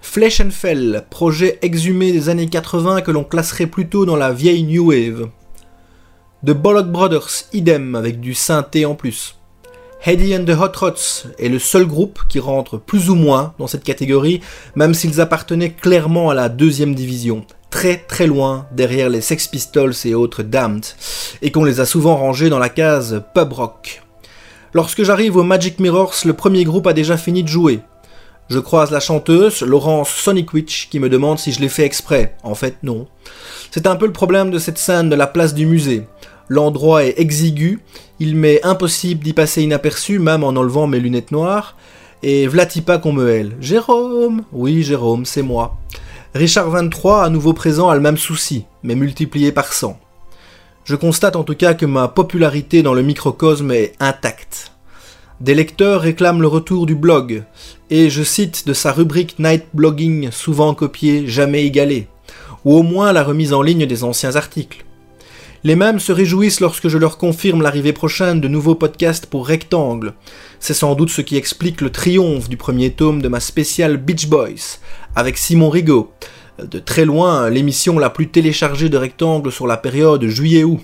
Flesh 0.00 0.40
and 0.40 0.52
Fell, 0.52 1.04
projet 1.10 1.58
exhumé 1.62 2.12
des 2.12 2.28
années 2.28 2.48
80 2.48 3.00
que 3.00 3.10
l'on 3.10 3.24
classerait 3.24 3.66
plutôt 3.66 4.06
dans 4.06 4.14
la 4.14 4.32
vieille 4.32 4.62
New 4.62 4.90
Wave. 4.90 5.30
The 6.46 6.52
Bollock 6.52 6.92
Brothers, 6.92 7.48
idem, 7.52 7.96
avec 7.96 8.20
du 8.20 8.34
synthé 8.34 8.86
en 8.86 8.94
plus. 8.94 9.36
Heady 10.06 10.36
and 10.36 10.44
the 10.44 10.50
Hot 10.50 10.78
Rods 10.78 11.26
est 11.40 11.48
le 11.48 11.58
seul 11.58 11.86
groupe 11.86 12.20
qui 12.28 12.38
rentre 12.38 12.78
plus 12.78 13.10
ou 13.10 13.16
moins 13.16 13.54
dans 13.58 13.66
cette 13.66 13.82
catégorie, 13.82 14.42
même 14.76 14.94
s'ils 14.94 15.20
appartenaient 15.20 15.72
clairement 15.72 16.30
à 16.30 16.34
la 16.34 16.48
deuxième 16.48 16.94
division, 16.94 17.44
très 17.72 17.96
très 17.96 18.28
loin 18.28 18.66
derrière 18.70 19.08
les 19.08 19.22
Sex 19.22 19.48
Pistols 19.48 19.94
et 20.04 20.14
autres 20.14 20.44
Damned, 20.44 20.84
et 21.40 21.50
qu'on 21.50 21.64
les 21.64 21.80
a 21.80 21.86
souvent 21.86 22.16
rangés 22.16 22.50
dans 22.50 22.60
la 22.60 22.68
case 22.68 23.24
pub 23.34 23.52
rock. 23.52 24.02
Lorsque 24.74 25.02
j'arrive 25.02 25.36
au 25.36 25.42
Magic 25.42 25.80
Mirrors, 25.80 26.14
le 26.24 26.34
premier 26.34 26.64
groupe 26.64 26.86
a 26.86 26.92
déjà 26.92 27.16
fini 27.16 27.42
de 27.42 27.48
jouer. 27.48 27.80
Je 28.50 28.58
croise 28.58 28.90
la 28.90 29.00
chanteuse, 29.00 29.62
Laurence 29.62 30.10
Sonic 30.10 30.52
Witch, 30.52 30.88
qui 30.90 31.00
me 31.00 31.08
demande 31.08 31.38
si 31.38 31.50
je 31.50 31.60
l'ai 31.60 31.70
fait 31.70 31.84
exprès. 31.84 32.36
En 32.42 32.54
fait, 32.54 32.76
non. 32.82 33.06
C'est 33.70 33.86
un 33.86 33.96
peu 33.96 34.06
le 34.06 34.12
problème 34.12 34.50
de 34.50 34.58
cette 34.58 34.78
scène 34.78 35.08
de 35.08 35.16
la 35.16 35.26
place 35.26 35.54
du 35.54 35.64
musée. 35.64 36.06
L'endroit 36.48 37.04
est 37.04 37.18
exigu, 37.18 37.80
il 38.20 38.36
m'est 38.36 38.62
impossible 38.64 39.24
d'y 39.24 39.32
passer 39.32 39.62
inaperçu, 39.62 40.18
même 40.18 40.44
en 40.44 40.48
enlevant 40.48 40.86
mes 40.86 41.00
lunettes 41.00 41.32
noires. 41.32 41.76
Et 42.22 42.46
vlati 42.46 42.82
pas 42.82 42.98
qu'on 42.98 43.14
me 43.14 43.30
hèle. 43.30 43.56
Jérôme 43.60 44.44
Oui, 44.52 44.82
Jérôme, 44.82 45.24
c'est 45.24 45.42
moi. 45.42 45.78
Richard 46.34 46.70
23, 46.70 47.24
à 47.24 47.28
nouveau 47.28 47.52
présent, 47.52 47.90
a 47.90 47.94
le 47.94 48.00
même 48.00 48.16
souci, 48.16 48.64
mais 48.82 48.94
multiplié 48.94 49.52
par 49.52 49.74
100. 49.74 50.00
Je 50.84 50.96
constate 50.96 51.36
en 51.36 51.44
tout 51.44 51.54
cas 51.54 51.74
que 51.74 51.84
ma 51.84 52.08
popularité 52.08 52.82
dans 52.82 52.94
le 52.94 53.02
microcosme 53.02 53.70
est 53.70 53.92
intacte. 54.00 54.72
Des 55.42 55.54
lecteurs 55.54 56.00
réclament 56.00 56.40
le 56.40 56.48
retour 56.48 56.86
du 56.86 56.94
blog, 56.94 57.44
et 57.90 58.08
je 58.08 58.22
cite 58.22 58.66
de 58.66 58.72
sa 58.72 58.92
rubrique 58.92 59.38
Night 59.38 59.64
Blogging, 59.74 60.30
souvent 60.30 60.72
copiée, 60.72 61.26
jamais 61.26 61.66
égalée, 61.66 62.08
ou 62.64 62.78
au 62.78 62.82
moins 62.82 63.12
la 63.12 63.24
remise 63.24 63.52
en 63.52 63.60
ligne 63.60 63.84
des 63.84 64.02
anciens 64.02 64.36
articles. 64.36 64.86
Les 65.64 65.76
mêmes 65.76 66.00
se 66.00 66.10
réjouissent 66.10 66.58
lorsque 66.58 66.88
je 66.88 66.98
leur 66.98 67.18
confirme 67.18 67.62
l'arrivée 67.62 67.92
prochaine 67.92 68.40
de 68.40 68.48
nouveaux 68.48 68.74
podcasts 68.74 69.26
pour 69.26 69.46
Rectangle. 69.46 70.14
C'est 70.58 70.74
sans 70.74 70.96
doute 70.96 71.10
ce 71.10 71.20
qui 71.20 71.36
explique 71.36 71.80
le 71.82 71.90
triomphe 71.90 72.48
du 72.48 72.56
premier 72.56 72.90
tome 72.90 73.22
de 73.22 73.28
ma 73.28 73.38
spéciale 73.38 73.96
Beach 73.96 74.26
Boys, 74.26 74.80
avec 75.16 75.38
Simon 75.38 75.70
Rigaud, 75.70 76.12
de 76.62 76.78
très 76.78 77.04
loin 77.04 77.50
l'émission 77.50 77.98
la 77.98 78.10
plus 78.10 78.28
téléchargée 78.28 78.88
de 78.88 78.96
Rectangle 78.96 79.52
sur 79.52 79.66
la 79.66 79.76
période 79.76 80.26
juillet-août. 80.26 80.80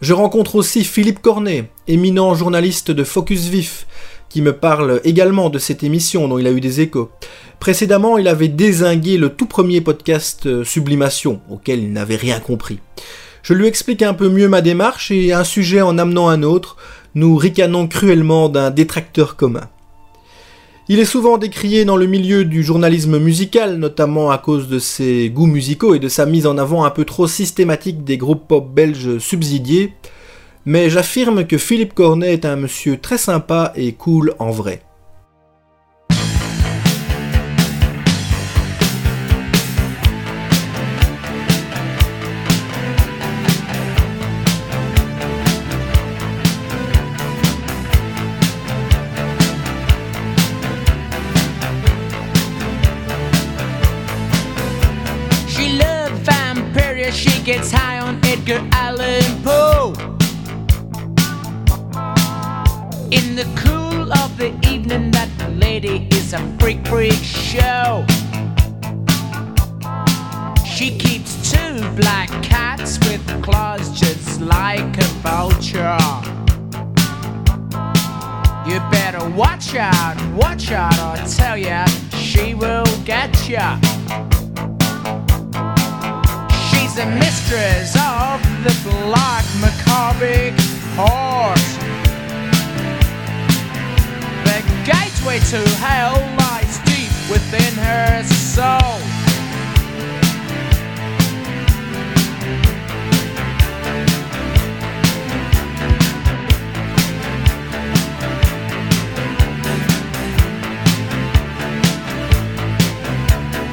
Je 0.00 0.14
rencontre 0.14 0.56
aussi 0.56 0.82
Philippe 0.82 1.22
Cornet, 1.22 1.70
éminent 1.86 2.34
journaliste 2.34 2.90
de 2.90 3.04
Focus 3.04 3.46
Vif, 3.46 3.86
qui 4.28 4.42
me 4.42 4.52
parle 4.52 5.00
également 5.04 5.48
de 5.48 5.58
cette 5.58 5.84
émission 5.84 6.26
dont 6.26 6.38
il 6.38 6.46
a 6.46 6.50
eu 6.50 6.60
des 6.60 6.80
échos. 6.80 7.10
Précédemment, 7.60 8.18
il 8.18 8.26
avait 8.26 8.48
désingué 8.48 9.16
le 9.16 9.28
tout 9.28 9.46
premier 9.46 9.80
podcast 9.80 10.46
euh, 10.46 10.64
Sublimation, 10.64 11.40
auquel 11.50 11.80
il 11.80 11.92
n'avait 11.92 12.16
rien 12.16 12.40
compris. 12.40 12.80
Je 13.42 13.54
lui 13.54 13.66
explique 13.66 14.02
un 14.02 14.14
peu 14.14 14.28
mieux 14.28 14.48
ma 14.48 14.60
démarche 14.60 15.10
et 15.10 15.32
un 15.32 15.44
sujet 15.44 15.82
en 15.82 15.98
amenant 15.98 16.28
un 16.28 16.42
autre, 16.42 16.76
nous 17.14 17.36
ricanons 17.36 17.86
cruellement 17.86 18.48
d'un 18.48 18.70
détracteur 18.70 19.36
commun. 19.36 19.68
Il 20.88 20.98
est 20.98 21.04
souvent 21.04 21.38
décrié 21.38 21.84
dans 21.84 21.96
le 21.96 22.06
milieu 22.06 22.44
du 22.44 22.64
journalisme 22.64 23.20
musical, 23.20 23.76
notamment 23.76 24.32
à 24.32 24.38
cause 24.38 24.66
de 24.68 24.80
ses 24.80 25.30
goûts 25.30 25.46
musicaux 25.46 25.94
et 25.94 26.00
de 26.00 26.08
sa 26.08 26.26
mise 26.26 26.44
en 26.44 26.58
avant 26.58 26.84
un 26.84 26.90
peu 26.90 27.04
trop 27.04 27.28
systématique 27.28 28.02
des 28.02 28.16
groupes 28.16 28.48
pop 28.48 28.68
belges 28.68 29.18
subsidiés, 29.18 29.94
mais 30.66 30.90
j'affirme 30.90 31.46
que 31.46 31.56
Philippe 31.56 31.94
Cornet 31.94 32.32
est 32.32 32.44
un 32.44 32.56
monsieur 32.56 32.98
très 32.98 33.18
sympa 33.18 33.72
et 33.76 33.92
cool 33.92 34.34
en 34.40 34.50
vrai. 34.50 34.82
She 57.22 57.40
gets 57.44 57.70
high 57.70 58.00
on 58.00 58.18
Edgar 58.24 58.68
Allan 58.72 59.22
Poe. 59.44 59.92
In 63.12 63.36
the 63.36 63.46
cool 63.54 64.12
of 64.12 64.36
the 64.38 64.50
evening, 64.68 65.12
that 65.12 65.30
lady 65.52 66.08
is 66.10 66.32
a 66.32 66.40
freak, 66.58 66.84
freak 66.88 67.22
show. 67.22 68.04
She 70.66 70.98
keeps 70.98 71.52
two 71.52 71.78
black 71.94 72.28
cats 72.42 72.98
with 73.06 73.24
claws 73.40 73.88
just 74.00 74.40
like 74.40 74.98
a 74.98 75.08
vulture. 75.22 75.98
You 78.66 78.80
better 78.90 79.24
watch 79.30 79.76
out, 79.76 80.16
watch 80.34 80.72
out, 80.72 80.98
I 80.98 81.24
tell 81.36 81.56
ya, 81.56 81.84
she 82.16 82.54
will 82.54 82.86
get 83.04 83.48
ya. 83.48 83.78
She's 86.92 87.04
the 87.04 87.10
mistress 87.10 87.96
of 87.96 88.42
the 88.64 88.90
black 88.90 89.46
macabre 89.60 90.50
horse. 90.94 91.76
The 94.44 94.60
gateway 94.84 95.38
to 95.38 95.68
hell 95.78 96.18
lies 96.38 96.78
deep 96.84 97.12
within 97.30 97.72
her 97.76 98.22
soul. 98.24 98.98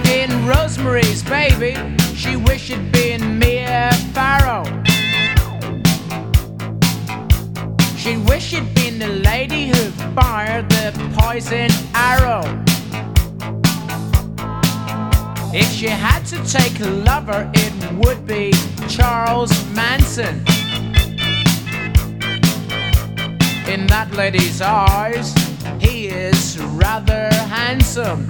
In 0.07 0.47
Rosemary's 0.47 1.21
Baby, 1.23 1.75
she 2.19 2.35
wished 2.35 2.65
she'd 2.65 2.91
been 2.91 3.39
Mia 3.39 3.89
Farrow. 4.13 4.63
She 7.97 8.17
wished 8.17 8.49
she'd 8.49 8.73
been 8.75 8.99
the 8.99 9.21
lady 9.23 9.67
who 9.67 9.89
fired 10.13 10.69
the 10.69 10.91
poison 11.17 11.69
arrow. 11.93 12.43
If 15.53 15.71
she 15.71 15.87
had 15.87 16.25
to 16.25 16.37
take 16.43 16.79
a 16.81 16.89
lover, 16.89 17.49
it 17.53 17.73
would 17.93 18.27
be 18.27 18.51
Charles 18.89 19.51
Manson. 19.73 20.43
In 23.73 23.87
that 23.87 24.09
lady's 24.13 24.61
eyes, 24.61 25.33
he 25.79 26.07
is 26.07 26.59
rather 26.59 27.29
handsome. 27.47 28.27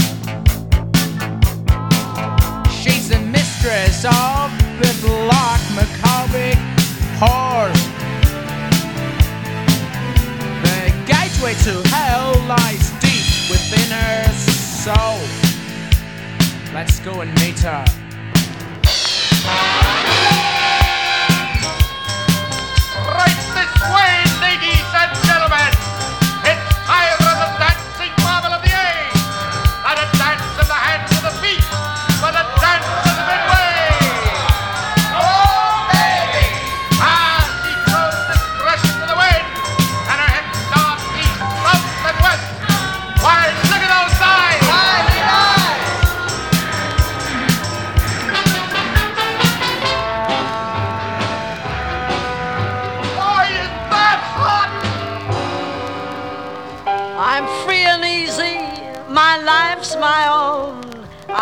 She's 2.82 3.10
the 3.10 3.19
mistress 3.62 4.06
of 4.06 4.52
the 4.80 4.92
black 5.06 5.60
Maccabi 5.76 6.54
horse. 7.20 7.84
The 10.64 10.80
gateway 11.06 11.54
to 11.66 11.88
hell 11.90 12.32
lies 12.48 12.92
deep 13.02 13.50
within 13.50 13.92
her 13.92 14.32
soul. 14.32 15.20
Let's 16.74 17.00
go 17.00 17.22
and 17.22 17.34
meet 17.40 17.60
her. 17.60 17.84
Right 23.12 23.40
this 23.56 23.76
way, 23.94 24.19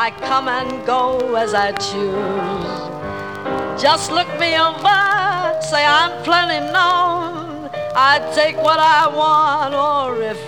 I 0.07 0.11
come 0.11 0.47
and 0.47 0.85
go 0.85 1.35
as 1.35 1.53
I 1.53 1.73
choose. 1.73 3.81
Just 3.81 4.09
look 4.09 4.29
me 4.39 4.57
over, 4.57 5.59
say 5.69 5.84
I'm 5.84 6.23
plenty 6.23 6.61
known. 6.71 7.69
I 7.93 8.19
take 8.34 8.55
what 8.55 8.79
I 8.79 9.09
want 9.13 9.75
or 9.75 10.15
refuse. 10.15 10.47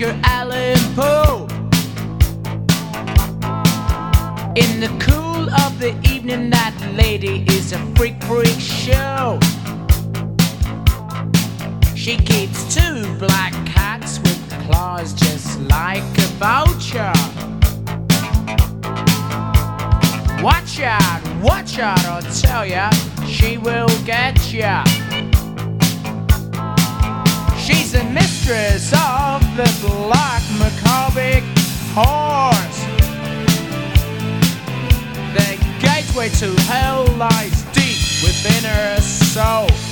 Edgar 0.00 0.18
Allan 0.24 0.78
Poe. 0.94 1.46
In 4.56 4.80
the 4.80 4.88
cool 4.98 5.50
of 5.50 5.78
the 5.78 5.94
evening, 6.10 6.48
that 6.48 6.74
lady 6.94 7.44
is 7.48 7.72
a 7.72 7.78
freak 7.96 8.22
freak 8.24 8.58
show. 8.58 9.38
She 11.94 12.16
keeps 12.16 12.74
two 12.74 13.14
black 13.18 13.52
cats 13.66 14.20
with 14.20 14.40
claws 14.64 15.12
just 15.12 15.60
like 15.68 16.02
a 16.16 16.28
voucher. 16.40 17.12
Watch 20.42 20.80
out, 20.80 21.42
watch 21.42 21.78
out, 21.78 22.02
I'll 22.06 22.22
tell 22.22 22.64
ya, 22.64 22.88
she 23.26 23.58
will 23.58 23.88
get 24.06 24.50
ya. 24.50 24.82
She's 27.90 27.98
the 27.98 28.08
mistress 28.10 28.92
of 28.92 29.42
the 29.56 29.68
black 29.84 30.42
Maccabi 30.60 31.42
horse. 31.92 32.84
The 35.34 35.58
gateway 35.80 36.28
to 36.38 36.54
hell 36.70 37.04
lies 37.16 37.62
deep 37.72 37.98
within 38.22 38.62
her 38.62 39.00
soul. 39.00 39.89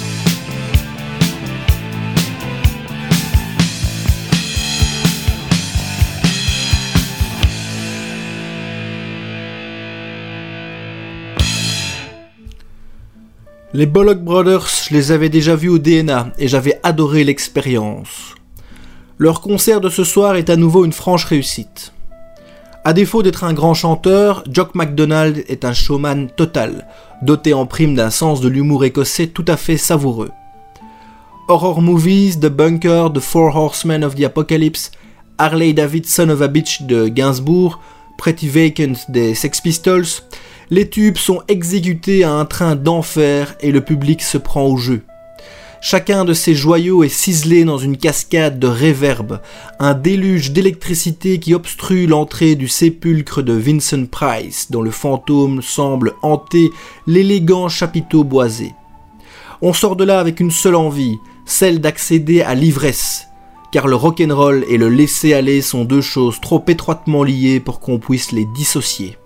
Les 13.79 13.87
Bollock 13.87 14.25
Brothers, 14.25 14.67
je 14.89 14.93
les 14.93 15.13
avais 15.13 15.29
déjà 15.29 15.55
vus 15.55 15.69
au 15.69 15.79
DNA 15.79 16.33
et 16.37 16.49
j'avais 16.49 16.81
adoré 16.83 17.23
l'expérience. 17.23 18.35
Leur 19.19 19.41
concert 19.41 19.81
de 19.81 19.89
ce 19.89 20.03
soir 20.03 20.35
est 20.35 20.51
à 20.51 20.57
nouveau 20.57 20.85
une 20.85 20.93
franche 20.93 21.25
réussite. 21.25 21.93
À 22.85 22.93
défaut 22.93 23.23
d'être 23.23 23.45
un 23.45 23.53
grand 23.53 23.75
chanteur, 23.75 24.43
Jock 24.51 24.75
MacDonald 24.75 25.45
est 25.47 25.65
un 25.65 25.75
showman 25.75 26.27
total, 26.27 26.89
doté 27.23 27.55
en 27.55 27.67
prime 27.67 27.95
d'un 27.95 28.11
sens 28.11 28.41
de 28.41 28.49
l'humour 28.49 28.85
écossais 28.85 29.29
tout 29.29 29.45
à 29.47 29.57
fait 29.57 29.77
savoureux. 29.77 30.33
Horror 31.47 31.81
Movies, 31.81 32.41
The 32.41 32.49
Bunker, 32.49 33.11
The 33.15 33.21
Four 33.21 33.55
Horsemen 33.55 34.03
of 34.03 34.17
the 34.17 34.25
Apocalypse, 34.25 34.91
Harley 35.39 35.73
David 35.73 36.05
Son 36.05 36.31
of 36.31 36.43
a 36.43 36.49
Bitch 36.49 36.83
de 36.83 37.07
Gainsbourg, 37.07 37.79
Pretty 38.17 38.49
Vacant 38.49 38.95
des 39.09 39.37
Sex 39.37 39.61
Pistols, 39.61 40.25
les 40.71 40.89
tubes 40.89 41.17
sont 41.17 41.43
exécutés 41.49 42.25
à 42.25 42.33
un 42.33 42.45
train 42.45 42.77
d'enfer 42.77 43.57
et 43.61 43.73
le 43.73 43.81
public 43.81 44.23
se 44.23 44.39
prend 44.39 44.67
au 44.67 44.77
jeu. 44.77 45.03
Chacun 45.81 46.25
de 46.25 46.35
ces 46.35 46.57
joyaux 46.57 47.05
est 47.05 47.09
ciselé 47.09 47.65
dans 47.65 47.79
une 47.79 47.97
cascade 47.97 48.59
de 48.59 48.67
réverb, 48.67 49.41
un 49.79 49.95
déluge 49.95 50.51
d'électricité 50.51 51.39
qui 51.39 51.55
obstrue 51.55 52.07
l'entrée 52.09 52.57
du 52.57 52.67
sépulcre 52.67 53.43
de 53.43 53.53
Vincent 53.53 54.07
Price, 54.07 54.71
dont 54.71 54.83
le 54.83 54.91
fantôme 54.91 55.63
semble 55.63 56.15
hanter 56.23 56.71
l'élégant 57.07 57.69
chapiteau 57.69 58.25
boisé. 58.25 58.75
On 59.63 59.73
sort 59.73 59.95
de 59.95 60.05
là 60.05 60.19
avec 60.19 60.41
une 60.41 60.51
seule 60.51 60.75
envie, 60.75 61.17
celle 61.47 61.81
d'accéder 61.81 62.43
à 62.43 62.57
l'ivresse, 62.57 63.29
car 63.71 63.87
le 63.87 63.95
rock'n'roll 63.95 64.65
et 64.69 64.79
le 64.79 64.89
laisser-aller 64.89 65.63
sont 65.63 65.85
deux 65.85 66.01
choses 66.01 66.41
trop 66.41 66.63
étroitement 66.67 67.23
liées 67.23 67.61
pour 67.61 67.79
qu'on 67.79 68.01
puisse 68.01 68.33
les 68.33 68.47
dissocier. 68.47 69.17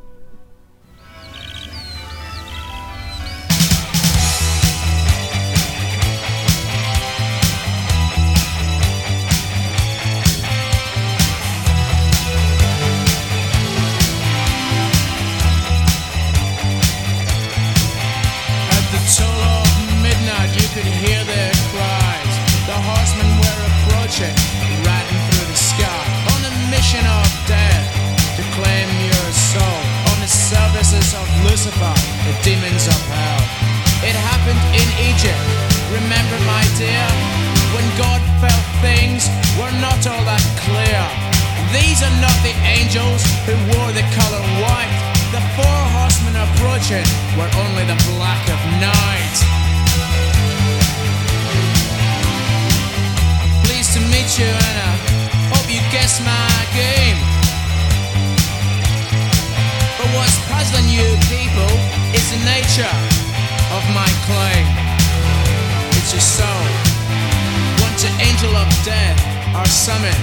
Summoned, 69.83 70.15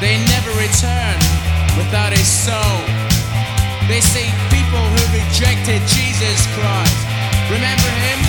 they 0.00 0.16
never 0.32 0.48
return 0.56 1.18
without 1.76 2.12
a 2.14 2.24
soul. 2.24 2.80
They 3.86 4.00
people 4.00 4.32
people 4.48 4.80
who 4.80 5.02
rejected 5.12 5.82
Jesus 5.84 6.40
Christ. 6.56 6.96
Remember 7.52 7.92
him? 8.08 8.20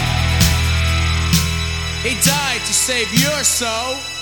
He 2.04 2.20
died 2.28 2.60
to 2.60 2.74
save 2.74 3.08
your 3.14 3.42
soul. 3.46 4.17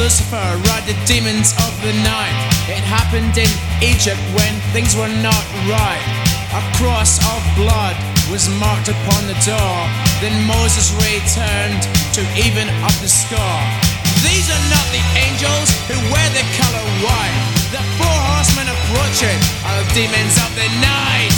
Lucifer, 0.00 0.56
ride 0.72 0.88
the 0.88 0.96
demons 1.04 1.52
of 1.60 1.72
the 1.84 1.92
night. 2.00 2.32
It 2.72 2.80
happened 2.80 3.36
in 3.36 3.52
Egypt 3.84 4.16
when 4.32 4.48
things 4.72 4.96
were 4.96 5.12
not 5.20 5.44
right. 5.68 6.00
A 6.56 6.62
cross 6.80 7.20
of 7.20 7.44
blood 7.52 7.92
was 8.32 8.48
marked 8.56 8.88
upon 8.88 9.28
the 9.28 9.36
door. 9.44 9.76
Then 10.24 10.32
Moses 10.48 10.88
returned 11.04 11.84
to 12.16 12.24
even 12.32 12.72
up 12.80 12.96
the 13.04 13.12
score. 13.12 13.60
These 14.24 14.48
are 14.48 14.64
not 14.72 14.86
the 14.88 15.04
angels 15.20 15.68
who 15.84 16.00
wear 16.08 16.28
the 16.32 16.48
color 16.56 16.84
white. 17.04 17.36
The 17.68 17.84
four 18.00 18.18
horsemen 18.32 18.72
approaching 18.72 19.36
are 19.68 19.84
the 19.84 19.88
demons 19.92 20.36
of 20.40 20.48
the 20.56 20.68
night. 20.80 21.36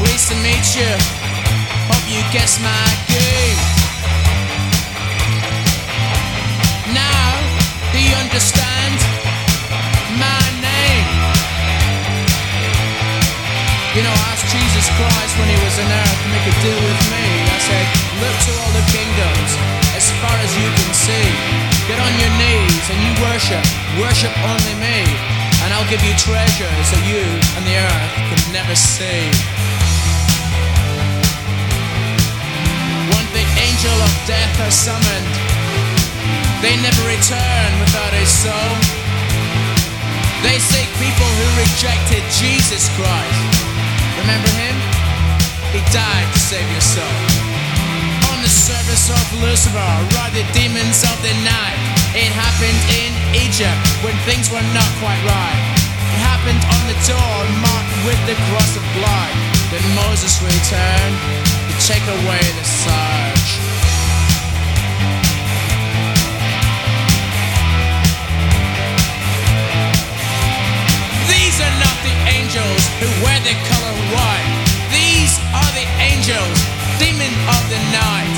Pleased 0.00 0.32
to 0.32 0.36
meet 0.40 0.64
you. 0.80 0.92
Hope 1.92 2.08
you 2.08 2.24
guess 2.32 2.56
my 2.64 2.88
game. 3.12 3.77
Understand 8.28 9.00
my 10.20 10.44
name? 10.60 11.08
You 13.96 14.04
know, 14.04 14.12
I 14.12 14.24
asked 14.36 14.52
Jesus 14.52 14.86
Christ 15.00 15.32
when 15.40 15.48
he 15.48 15.56
was 15.64 15.74
on 15.80 15.88
earth 15.88 16.18
to 16.20 16.28
make 16.28 16.44
a 16.44 16.54
deal 16.60 16.76
with 16.76 17.00
me. 17.08 17.24
I 17.24 17.58
said, 17.64 17.86
look 18.20 18.36
to 18.36 18.52
all 18.60 18.72
the 18.76 18.84
kingdoms 18.92 19.50
as 19.96 20.12
far 20.20 20.36
as 20.44 20.52
you 20.60 20.68
can 20.76 20.92
see. 20.92 21.28
Get 21.88 21.96
on 21.96 22.12
your 22.20 22.32
knees 22.36 22.84
and 22.92 23.00
you 23.00 23.12
worship. 23.24 23.64
Worship 23.96 24.34
only 24.44 24.76
me. 24.76 25.08
And 25.64 25.72
I'll 25.72 25.88
give 25.88 26.04
you 26.04 26.12
treasures 26.20 26.86
that 26.92 27.02
you 27.08 27.24
and 27.56 27.64
the 27.64 27.80
earth 27.80 28.12
can 28.28 28.40
never 28.52 28.76
see. 28.76 29.24
One 33.08 33.28
the 33.32 33.44
angel 33.56 33.96
of 34.04 34.12
death 34.28 34.52
are 34.60 34.74
summoned. 34.84 35.47
They 36.58 36.74
never 36.82 37.04
return 37.06 37.70
without 37.78 38.10
a 38.10 38.26
soul. 38.26 38.74
They 40.42 40.58
seek 40.58 40.90
people 40.98 41.30
who 41.38 41.46
rejected 41.54 42.18
Jesus 42.34 42.90
Christ. 42.98 43.62
Remember 44.18 44.50
him? 44.58 44.74
He 45.70 45.78
died 45.94 46.26
to 46.34 46.40
save 46.42 46.66
your 46.74 46.82
soul. 46.82 47.18
On 48.34 48.42
the 48.42 48.50
service 48.50 49.06
of 49.06 49.22
Lucifer, 49.38 49.92
ride 50.18 50.34
the 50.34 50.42
demons 50.50 51.06
of 51.06 51.14
the 51.22 51.30
night. 51.46 51.78
It 52.18 52.34
happened 52.34 52.82
in 52.90 53.14
Egypt 53.38 53.78
when 54.02 54.18
things 54.26 54.50
were 54.50 54.66
not 54.74 54.90
quite 54.98 55.22
right. 55.30 55.62
It 56.10 56.20
happened 56.26 56.62
on 56.74 56.82
the 56.90 56.98
door 57.06 57.38
marked 57.62 57.94
with 58.02 58.18
the 58.26 58.34
cross 58.50 58.74
of 58.74 58.82
blood. 58.98 59.34
Then 59.70 59.86
Moses 59.94 60.42
returned 60.42 61.16
to 61.70 61.74
take 61.86 62.02
away 62.02 62.42
the 62.42 62.66
surge. 62.66 63.67
Who 72.98 73.08
wear 73.22 73.38
the 73.46 73.54
color 73.70 73.94
white. 74.10 74.50
These 74.90 75.38
are 75.54 75.72
the 75.78 75.86
angels, 76.02 76.58
demon 76.98 77.30
of 77.46 77.62
the 77.70 77.80
night. 77.94 78.34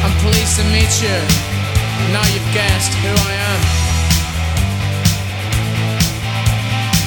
I'm 0.00 0.14
pleased 0.24 0.56
to 0.56 0.64
meet 0.72 0.92
you. 1.04 1.18
Now 2.12 2.24
you've 2.32 2.50
guessed 2.56 2.92
who 3.04 3.12
I 3.12 3.32
am. 3.52 3.60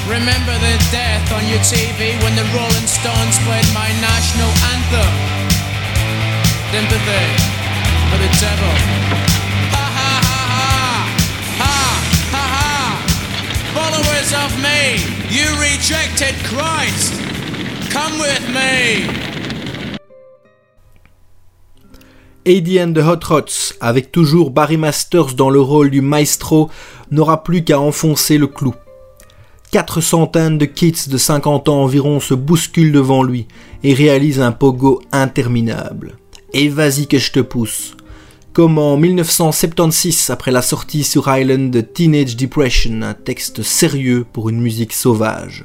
Remember 0.06 0.54
the 0.60 0.76
death 0.92 1.26
on 1.32 1.42
your 1.48 1.64
TV 1.66 2.22
when 2.22 2.36
the 2.36 2.46
Rolling 2.54 2.88
Stones 2.88 3.36
played 3.48 3.70
my 3.74 3.90
national 3.98 4.52
anthem? 4.76 5.14
Sympathy 6.70 7.26
for 8.12 8.18
the 8.18 8.30
devil. 8.40 9.31
Followers 13.74 14.34
of 14.34 14.52
me, 14.62 15.00
you 15.30 15.48
rejected 15.58 16.36
Christ. 16.44 17.14
Come 17.90 18.20
with 18.20 18.44
me. 18.50 19.08
The 22.44 23.00
Hot 23.00 23.24
Rods, 23.30 23.74
avec 23.80 24.12
toujours 24.12 24.52
Barry 24.52 24.76
Masters 24.76 25.36
dans 25.36 25.50
le 25.50 25.62
rôle 25.62 25.90
du 25.90 26.02
maestro, 26.02 26.70
n'aura 27.12 27.44
plus 27.44 27.64
qu'à 27.64 27.80
enfoncer 27.80 28.38
le 28.38 28.48
clou. 28.48 28.76
Quatre 29.72 30.02
centaines 30.02 30.58
de 30.58 30.66
kids 30.66 31.08
de 31.08 31.18
50 31.18 31.70
ans 31.70 31.84
environ 31.84 32.20
se 32.20 32.34
bousculent 32.34 32.92
devant 32.92 33.24
lui 33.24 33.48
et 33.84 33.94
réalisent 33.94 34.42
un 34.42 34.52
pogo 34.52 35.02
interminable. 35.14 36.18
Et 36.52 36.68
vas-y 36.68 37.08
que 37.08 37.20
je 37.20 37.32
te 37.32 37.40
pousse. 37.40 37.96
Comme 38.54 38.80
en 38.80 38.98
1976, 38.98 40.30
après 40.30 40.52
la 40.52 40.62
sortie 40.62 41.06
sur 41.06 41.34
Island 41.34 41.72
de 41.72 41.80
Teenage 41.80 42.36
Depression, 42.36 43.02
un 43.02 43.14
texte 43.14 43.64
sérieux 43.64 44.26
pour 44.34 44.50
une 44.50 44.60
musique 44.60 44.92
sauvage. 44.92 45.64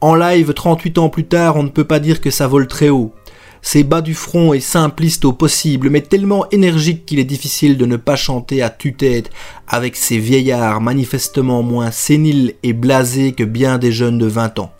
En 0.00 0.14
live, 0.14 0.54
38 0.54 0.96
ans 0.96 1.10
plus 1.10 1.26
tard, 1.26 1.56
on 1.56 1.64
ne 1.64 1.68
peut 1.68 1.84
pas 1.84 2.00
dire 2.00 2.22
que 2.22 2.30
ça 2.30 2.46
vole 2.46 2.66
très 2.66 2.88
haut. 2.88 3.12
C'est 3.60 3.82
bas 3.82 4.00
du 4.00 4.14
front 4.14 4.54
et 4.54 4.60
simpliste 4.60 5.26
au 5.26 5.34
possible, 5.34 5.90
mais 5.90 6.00
tellement 6.00 6.48
énergique 6.50 7.04
qu'il 7.04 7.18
est 7.18 7.24
difficile 7.24 7.76
de 7.76 7.84
ne 7.84 7.96
pas 7.96 8.16
chanter 8.16 8.62
à 8.62 8.70
tue-tête 8.70 9.28
avec 9.66 9.94
ces 9.94 10.18
vieillards 10.18 10.80
manifestement 10.80 11.62
moins 11.62 11.90
séniles 11.90 12.54
et 12.62 12.72
blasés 12.72 13.32
que 13.32 13.44
bien 13.44 13.76
des 13.76 13.92
jeunes 13.92 14.16
de 14.16 14.26
20 14.26 14.60
ans. 14.60 14.72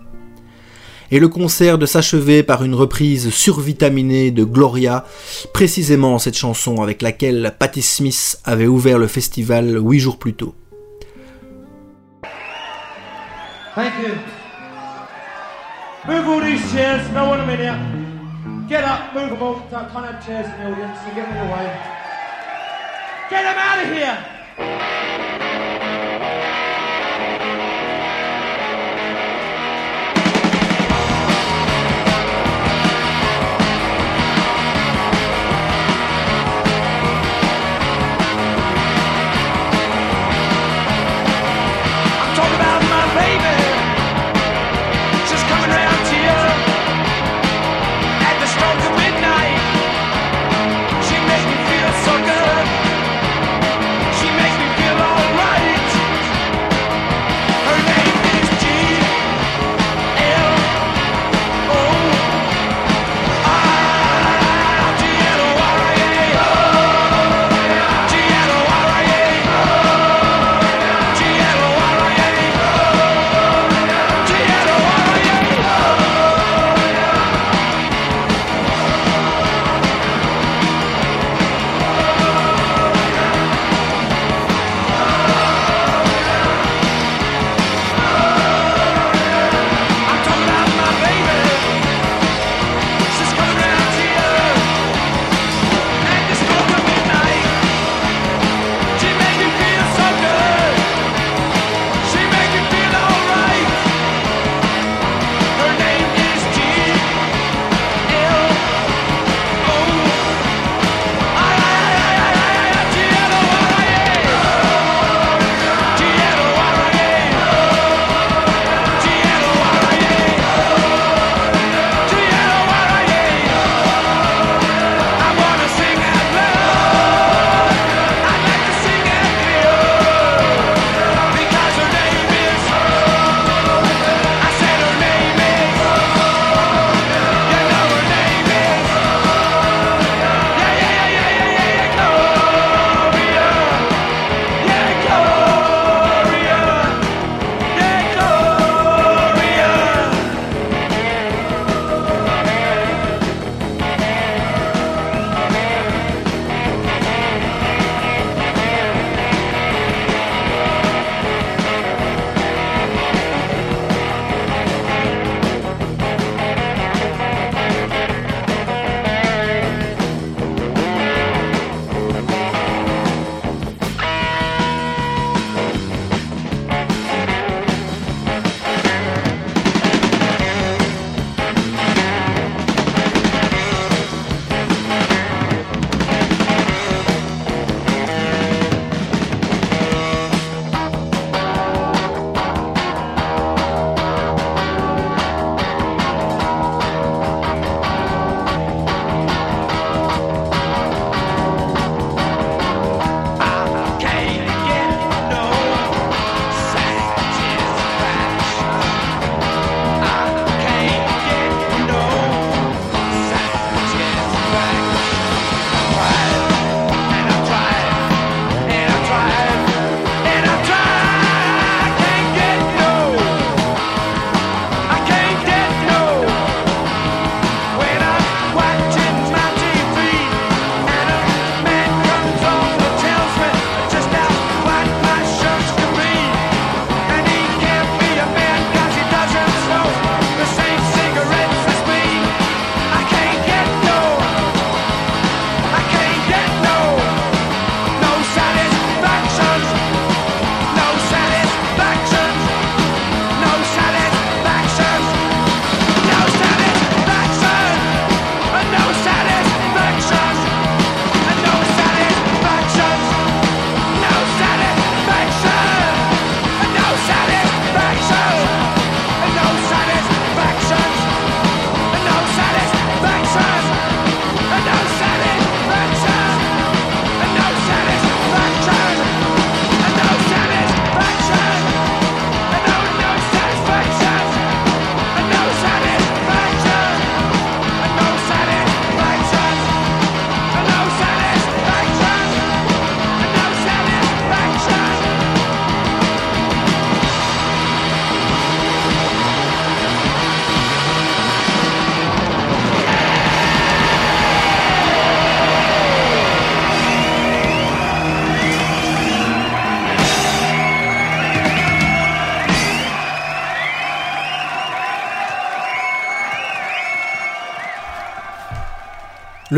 Et 1.11 1.21
le 1.21 1.29
concert 1.29 1.79
de 1.79 1.87
s'achever 1.87 2.43
par 2.43 2.65
une 2.65 2.75
reprise 2.75 3.31
survitaminée 3.31 4.31
de 4.31 4.45
Gloria, 4.45 5.05
précisément 5.55 6.19
cette 6.19 6.37
chanson 6.37 6.83
avec 6.83 7.01
laquelle 7.01 7.55
Patti 7.59 7.81
Smith 7.81 8.41
avait 8.45 8.67
ouvert 8.67 8.99
le 8.99 9.07
festival 9.07 9.79
huit 9.83 10.01
jours 10.01 10.19
plus 10.19 10.35
tôt. 10.35 10.55
Thank 13.75 13.93
you. 14.03 14.15
Move 16.09 16.27
all 16.27 16.41
these 16.41 16.73
chairs, 16.73 17.01
no 17.15 17.29
one 17.29 17.41
a 17.41 17.47
minute. 17.47 17.75
Get 18.69 18.83
up, 18.83 19.15
move 19.15 19.31
them 19.31 19.43
all. 19.43 19.63
Can't 19.71 19.89
have 19.91 20.27
chairs 20.27 20.47
in 20.47 20.65
the 20.65 20.73
audience, 20.73 20.99
so 21.05 21.15
get 21.15 21.27
them 21.27 21.37
in 21.37 21.47
the 21.47 21.53
way. 21.55 21.69
Get 23.31 23.43
them 23.45 23.57
out 23.57 23.79
of 23.85 23.93
here! 23.93 25.58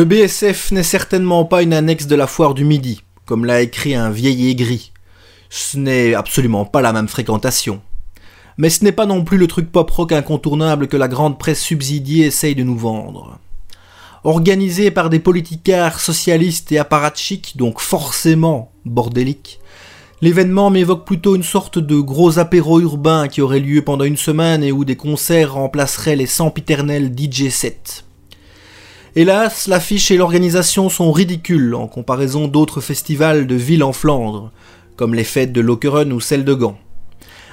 Le 0.00 0.06
BSF 0.06 0.72
n'est 0.72 0.82
certainement 0.82 1.44
pas 1.44 1.60
une 1.60 1.74
annexe 1.74 2.06
de 2.06 2.16
la 2.16 2.26
foire 2.26 2.54
du 2.54 2.64
Midi, 2.64 3.02
comme 3.26 3.44
l'a 3.44 3.60
écrit 3.60 3.94
un 3.94 4.08
vieil 4.08 4.48
aigri. 4.48 4.92
Ce 5.50 5.76
n'est 5.76 6.14
absolument 6.14 6.64
pas 6.64 6.80
la 6.80 6.94
même 6.94 7.06
fréquentation. 7.06 7.82
Mais 8.56 8.70
ce 8.70 8.82
n'est 8.82 8.92
pas 8.92 9.04
non 9.04 9.24
plus 9.24 9.36
le 9.36 9.46
truc 9.46 9.70
pop-rock 9.70 10.12
incontournable 10.12 10.88
que 10.88 10.96
la 10.96 11.06
grande 11.06 11.38
presse 11.38 11.60
subsidiée 11.60 12.24
essaye 12.24 12.54
de 12.54 12.62
nous 12.62 12.78
vendre. 12.78 13.40
Organisé 14.24 14.90
par 14.90 15.10
des 15.10 15.20
politicards 15.20 16.00
socialistes 16.00 16.72
et 16.72 16.78
apparatchiks, 16.78 17.58
donc 17.58 17.78
forcément 17.78 18.72
bordéliques, 18.86 19.60
l'événement 20.22 20.70
m'évoque 20.70 21.04
plutôt 21.04 21.36
une 21.36 21.42
sorte 21.42 21.78
de 21.78 22.00
gros 22.00 22.38
apéro 22.38 22.80
urbain 22.80 23.28
qui 23.28 23.42
aurait 23.42 23.60
lieu 23.60 23.82
pendant 23.82 24.04
une 24.04 24.16
semaine 24.16 24.64
et 24.64 24.72
où 24.72 24.86
des 24.86 24.96
concerts 24.96 25.52
remplaceraient 25.52 26.16
les 26.16 26.24
sempiternels 26.24 27.14
DJ 27.14 27.50
sets. 27.50 28.06
Hélas, 29.16 29.66
l'affiche 29.66 30.12
et 30.12 30.16
l'organisation 30.16 30.88
sont 30.88 31.10
ridicules 31.10 31.74
en 31.74 31.88
comparaison 31.88 32.46
d'autres 32.46 32.80
festivals 32.80 33.48
de 33.48 33.56
villes 33.56 33.82
en 33.82 33.92
Flandre, 33.92 34.52
comme 34.94 35.14
les 35.14 35.24
fêtes 35.24 35.52
de 35.52 35.60
Lokeren 35.60 36.12
ou 36.12 36.20
celles 36.20 36.44
de 36.44 36.54
Gand. 36.54 36.78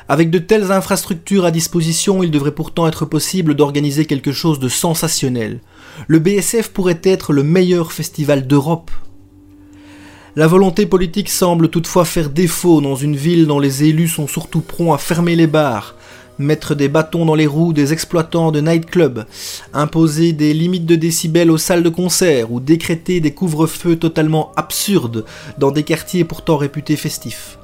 Avec 0.07 0.29
de 0.29 0.37
telles 0.37 0.71
infrastructures 0.71 1.45
à 1.45 1.51
disposition, 1.51 2.21
il 2.21 2.29
devrait 2.29 2.53
pourtant 2.53 2.87
être 2.87 3.05
possible 3.05 3.55
d'organiser 3.55 4.05
quelque 4.05 4.31
chose 4.31 4.59
de 4.59 4.69
sensationnel. 4.69 5.59
Le 6.07 6.19
BSF 6.19 6.69
pourrait 6.69 7.01
être 7.03 7.33
le 7.33 7.41
meilleur 7.41 7.91
festival 7.91 8.45
d'Europe. 8.45 8.91
La 10.35 10.45
volonté 10.45 10.85
politique 10.85 11.29
semble 11.29 11.69
toutefois 11.69 12.05
faire 12.05 12.29
défaut 12.29 12.81
dans 12.81 12.95
une 12.95 13.15
ville 13.15 13.47
dont 13.47 13.59
les 13.59 13.83
élus 13.83 14.09
sont 14.09 14.27
surtout 14.27 14.61
prompts 14.61 14.93
à 14.93 14.99
fermer 14.99 15.35
les 15.35 15.47
bars, 15.47 15.95
mettre 16.39 16.75
des 16.75 16.89
bâtons 16.89 17.25
dans 17.25 17.35
les 17.35 17.47
roues 17.47 17.73
des 17.73 17.93
exploitants 17.93 18.51
de 18.51 18.61
nightclubs, 18.61 19.25
imposer 19.73 20.33
des 20.33 20.53
limites 20.53 20.85
de 20.85 20.95
décibels 20.95 21.51
aux 21.51 21.57
salles 21.57 21.83
de 21.83 21.89
concert 21.89 22.51
ou 22.51 22.59
décréter 22.59 23.19
des 23.19 23.33
couvre-feux 23.33 23.95
totalement 23.95 24.51
absurdes 24.55 25.25
dans 25.57 25.71
des 25.71 25.83
quartiers 25.83 26.23
pourtant 26.23 26.57
réputés 26.57 26.95
festifs. 26.95 27.57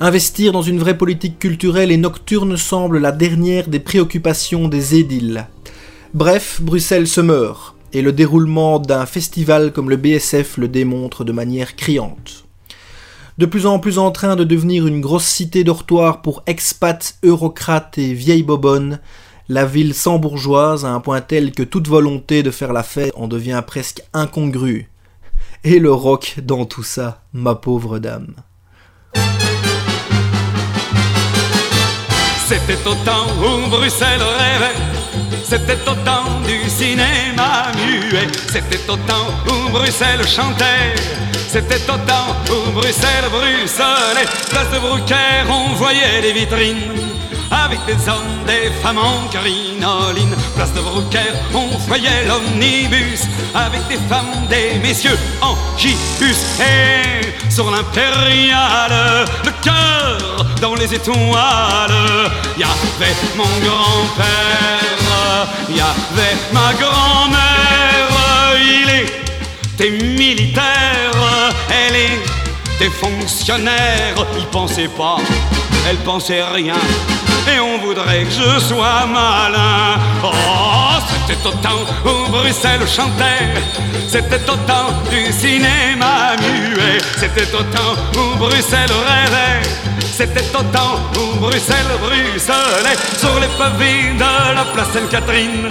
Investir 0.00 0.52
dans 0.52 0.62
une 0.62 0.78
vraie 0.78 0.98
politique 0.98 1.38
culturelle 1.38 1.92
et 1.92 1.96
nocturne 1.96 2.56
semble 2.56 2.98
la 2.98 3.12
dernière 3.12 3.68
des 3.68 3.78
préoccupations 3.78 4.68
des 4.68 4.96
édiles. 4.96 5.46
Bref, 6.14 6.60
Bruxelles 6.60 7.06
se 7.06 7.20
meurt, 7.20 7.76
et 7.92 8.02
le 8.02 8.12
déroulement 8.12 8.78
d'un 8.78 9.06
festival 9.06 9.72
comme 9.72 9.90
le 9.90 9.96
BSF 9.96 10.56
le 10.56 10.68
démontre 10.68 11.24
de 11.24 11.32
manière 11.32 11.76
criante. 11.76 12.41
De 13.38 13.46
plus 13.46 13.64
en 13.64 13.78
plus 13.78 13.98
en 13.98 14.10
train 14.10 14.36
de 14.36 14.44
devenir 14.44 14.86
une 14.86 15.00
grosse 15.00 15.24
cité 15.24 15.64
dortoir 15.64 16.20
pour 16.20 16.42
expats, 16.46 17.16
eurocrates 17.22 17.96
et 17.96 18.12
vieilles 18.12 18.42
bobonnes, 18.42 19.00
la 19.48 19.64
ville 19.64 19.94
sans 19.94 20.18
bourgeoise 20.18 20.84
à 20.84 20.90
un 20.90 21.00
point 21.00 21.20
tel 21.22 21.52
que 21.52 21.62
toute 21.62 21.88
volonté 21.88 22.42
de 22.42 22.50
faire 22.50 22.72
la 22.72 22.82
fête 22.82 23.12
en 23.16 23.28
devient 23.28 23.62
presque 23.66 24.02
incongrue. 24.12 24.90
Et 25.64 25.78
le 25.78 25.92
rock 25.92 26.36
dans 26.42 26.66
tout 26.66 26.82
ça, 26.82 27.22
ma 27.32 27.54
pauvre 27.54 27.98
dame. 27.98 28.34
C'était 32.46 32.86
au 32.86 32.94
temps 33.06 33.28
où 33.40 33.70
Bruxelles 33.70 34.20
rêvait, 34.20 34.76
c'était 35.44 35.78
au 35.88 35.94
temps 36.04 36.40
du 36.46 36.68
cinéma 36.68 37.72
muet, 37.76 38.28
c'était 38.50 38.90
au 38.90 38.96
temps 38.96 39.28
où 39.46 39.70
Bruxelles 39.70 40.26
chantait, 40.26 40.94
c'était 41.48 41.82
au 41.90 41.98
temps 42.06 42.36
où 42.50 42.70
Bruxelles 42.72 43.28
bruxelait, 43.30 44.26
place 44.50 44.70
de 44.72 44.78
Brucaire 44.78 45.46
on 45.48 45.74
voyait 45.74 46.20
des 46.22 46.32
vitrines. 46.32 46.92
Avec 47.52 47.84
des 47.84 48.08
hommes, 48.08 48.46
des 48.46 48.70
femmes 48.82 48.96
en 48.96 49.28
crinoline 49.28 50.34
Place 50.56 50.72
de 50.72 50.80
Brucaire, 50.80 51.34
on 51.52 51.66
voyait 51.86 52.24
l'omnibus. 52.26 53.26
Avec 53.54 53.86
des 53.88 53.98
femmes, 54.08 54.46
des 54.48 54.78
messieurs 54.78 55.18
en 55.42 55.54
gibus. 55.76 56.38
Et 56.60 57.50
sur 57.50 57.70
l'impériale, 57.70 59.26
le 59.44 59.50
cœur 59.62 60.46
dans 60.62 60.74
les 60.74 60.94
étoiles. 60.94 62.32
Y 62.56 62.64
mon 63.36 63.44
grand-père, 63.44 65.46
y 65.68 65.82
ma 66.54 66.72
grand-mère. 66.72 68.08
Il 68.56 68.88
était 69.74 69.90
militaire, 70.04 71.12
elle 71.68 71.96
était 71.96 72.94
fonctionnaire. 72.94 74.14
Il 74.38 74.46
pensait 74.46 74.88
pas, 74.88 75.18
elle 75.88 75.98
pensait 75.98 76.42
rien 76.42 76.80
et 77.48 77.60
on 77.60 77.78
voudrait 77.78 78.24
que 78.24 78.30
je 78.30 78.58
sois 78.60 79.06
malin. 79.06 79.98
Oh, 80.22 80.30
c'était 81.26 81.46
au 81.46 81.52
temps 81.52 81.84
où 82.04 82.30
Bruxelles 82.30 82.86
chantait, 82.86 83.54
c'était 84.08 84.50
au 84.50 84.56
temps 84.66 84.92
du 85.10 85.32
cinéma 85.32 86.36
muet, 86.40 86.98
c'était 87.16 87.54
au 87.54 87.62
temps 87.62 87.94
où 88.16 88.36
Bruxelles 88.38 88.90
rêvait, 88.90 89.62
c'était 90.12 90.44
au 90.54 90.62
temps 90.64 91.00
où 91.16 91.38
Bruxelles 91.38 91.96
bruxelait 92.00 92.98
sur 93.18 93.34
les 93.40 93.48
pavés 93.58 94.12
de 94.14 94.54
la 94.54 94.64
place 94.72 94.90
Sainte-Catherine. 94.92 95.68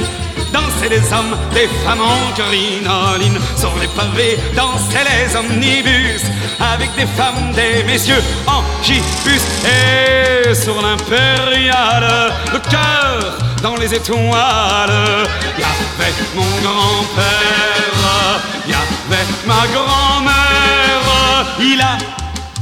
Dansaient 0.52 0.90
les 0.90 1.14
hommes, 1.14 1.38
les 1.54 1.68
femmes 1.86 2.02
en 2.02 2.34
crinoline. 2.34 3.40
Sur 3.56 3.72
les 3.80 3.88
pavés 3.88 4.38
dansaient 4.56 5.06
les 5.06 5.36
omnibus 5.36 6.24
Avec 6.60 6.94
des 6.96 7.06
femmes, 7.06 7.54
des 7.54 7.84
messieurs 7.84 8.22
en 8.48 8.64
gibus. 8.84 9.42
Et 9.66 10.54
sur 10.54 10.82
l'impériale, 10.82 12.34
le 12.52 12.60
cœur 12.60 13.38
dans 13.62 13.76
les 13.76 13.94
étoiles 13.94 15.28
Y 15.58 15.64
avait 15.64 16.14
mon 16.36 16.52
grand-père, 16.64 18.42
y 18.68 18.74
avait 18.74 19.28
ma 19.46 19.68
grand-mère. 19.72 21.46
Il 21.60 21.82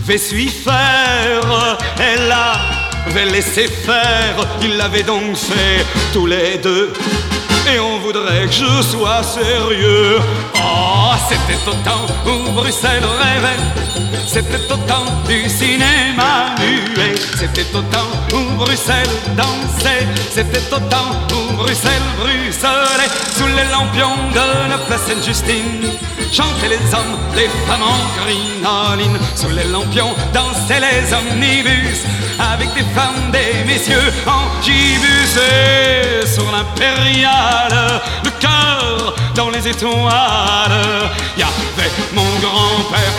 avait 0.10 0.18
su 0.18 0.50
faire, 0.50 1.78
elle 2.00 2.34
avait 3.06 3.26
laissé 3.26 3.68
faire 3.68 4.48
Il 4.64 4.76
l'avait 4.76 5.04
donc 5.04 5.36
fait 5.36 5.86
tous 6.14 6.26
les 6.26 6.58
deux 6.58 6.92
et 7.74 7.80
on 7.80 8.00
voudrait 8.00 8.46
que 8.46 8.52
je 8.52 8.82
sois 8.82 9.24
sérieux. 9.24 10.20
Oh, 10.56 11.14
c'était 11.28 11.60
au 11.68 11.74
temps 11.84 12.06
où 12.26 12.52
Bruxelles 12.52 13.04
rêvait, 13.22 13.60
c'était 14.28 14.72
au 14.72 14.78
temps 14.88 15.06
du 15.28 15.50
cinéma 15.50 16.56
muet, 16.60 17.16
c'était 17.38 17.76
au 17.76 17.82
temps 17.82 18.12
où 18.34 18.56
Bruxelles 18.58 19.16
dansait, 19.36 20.08
c'était 20.32 20.74
au 20.74 20.80
temps 20.80 21.12
où 21.34 21.54
Bruxelles 21.54 22.10
bruxelait. 22.18 23.10
Sous 23.38 23.48
les 23.48 23.70
lampions 23.72 24.18
de 24.34 24.70
la 24.70 24.78
place 24.80 25.04
Sainte-Justine. 25.08 25.90
Chantaient 26.32 26.68
les 26.68 26.94
hommes, 26.94 27.18
les 27.36 27.48
femmes 27.68 27.82
en 27.82 28.22
crinoline, 28.22 29.18
sous 29.36 29.50
les 29.50 29.64
lampions 29.64 30.14
dansaient 30.34 30.80
les 30.80 31.14
omnibus, 31.14 32.04
avec 32.38 32.72
des 32.74 32.84
femmes, 32.94 33.32
des 33.32 33.64
messieurs 33.66 34.14
en 34.28 34.62
gibus. 34.62 35.38
Et 35.38 36.28
sur 36.28 36.52
le 38.24 38.30
cœur 38.40 39.16
dans 39.36 39.50
les 39.50 39.68
étoiles. 39.68 41.10
Y 41.38 41.44
avait 41.44 41.92
mon 42.14 42.30
grand-père, 42.40 43.14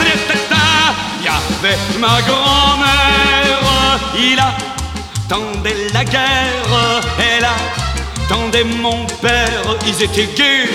y 1.23 1.29
avait 1.29 1.79
ma 1.99 2.21
grand-mère. 2.23 4.01
Il 4.17 4.39
attendait 4.39 5.89
la 5.95 6.05
guerre, 6.05 7.01
elle 7.19 7.47
attendait 8.25 8.65
mon 8.65 9.07
père. 9.23 9.77
Ils 9.87 10.03
étaient 10.03 10.29
gays 10.37 10.69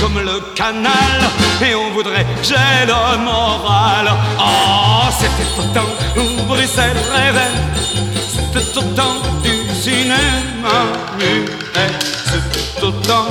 comme 0.00 0.20
le 0.20 0.40
canal 0.54 1.16
et 1.62 1.74
on 1.74 1.90
voudrait 1.90 2.26
j'ai 2.42 2.86
le 2.86 3.18
moral. 3.24 4.10
Oh, 4.38 5.08
c'était 5.18 5.72
temps 5.72 5.94
où 6.16 6.42
Bruxelles 6.42 6.96
rêvait, 7.14 7.54
c'était 8.28 8.80
temps 8.94 9.20
du 9.42 9.74
cinéma 9.74 10.78
muet. 11.18 12.15
C'était 12.76 12.88
au 12.88 12.90
temps 12.90 13.28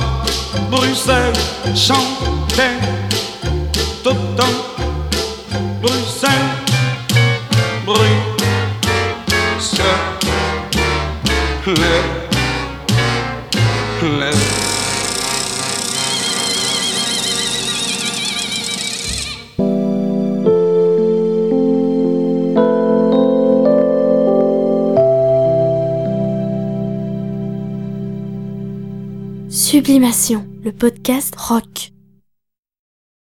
Bruxelles 0.70 1.32
chantait, 1.74 2.78
tout 4.02 4.10
au 4.10 4.12
temps 4.12 4.44
Bruxelles 5.80 6.32
bruxelait. 7.84 8.26
Sublimation, 29.76 30.46
le 30.64 30.72
podcast 30.72 31.34
rock. 31.36 31.92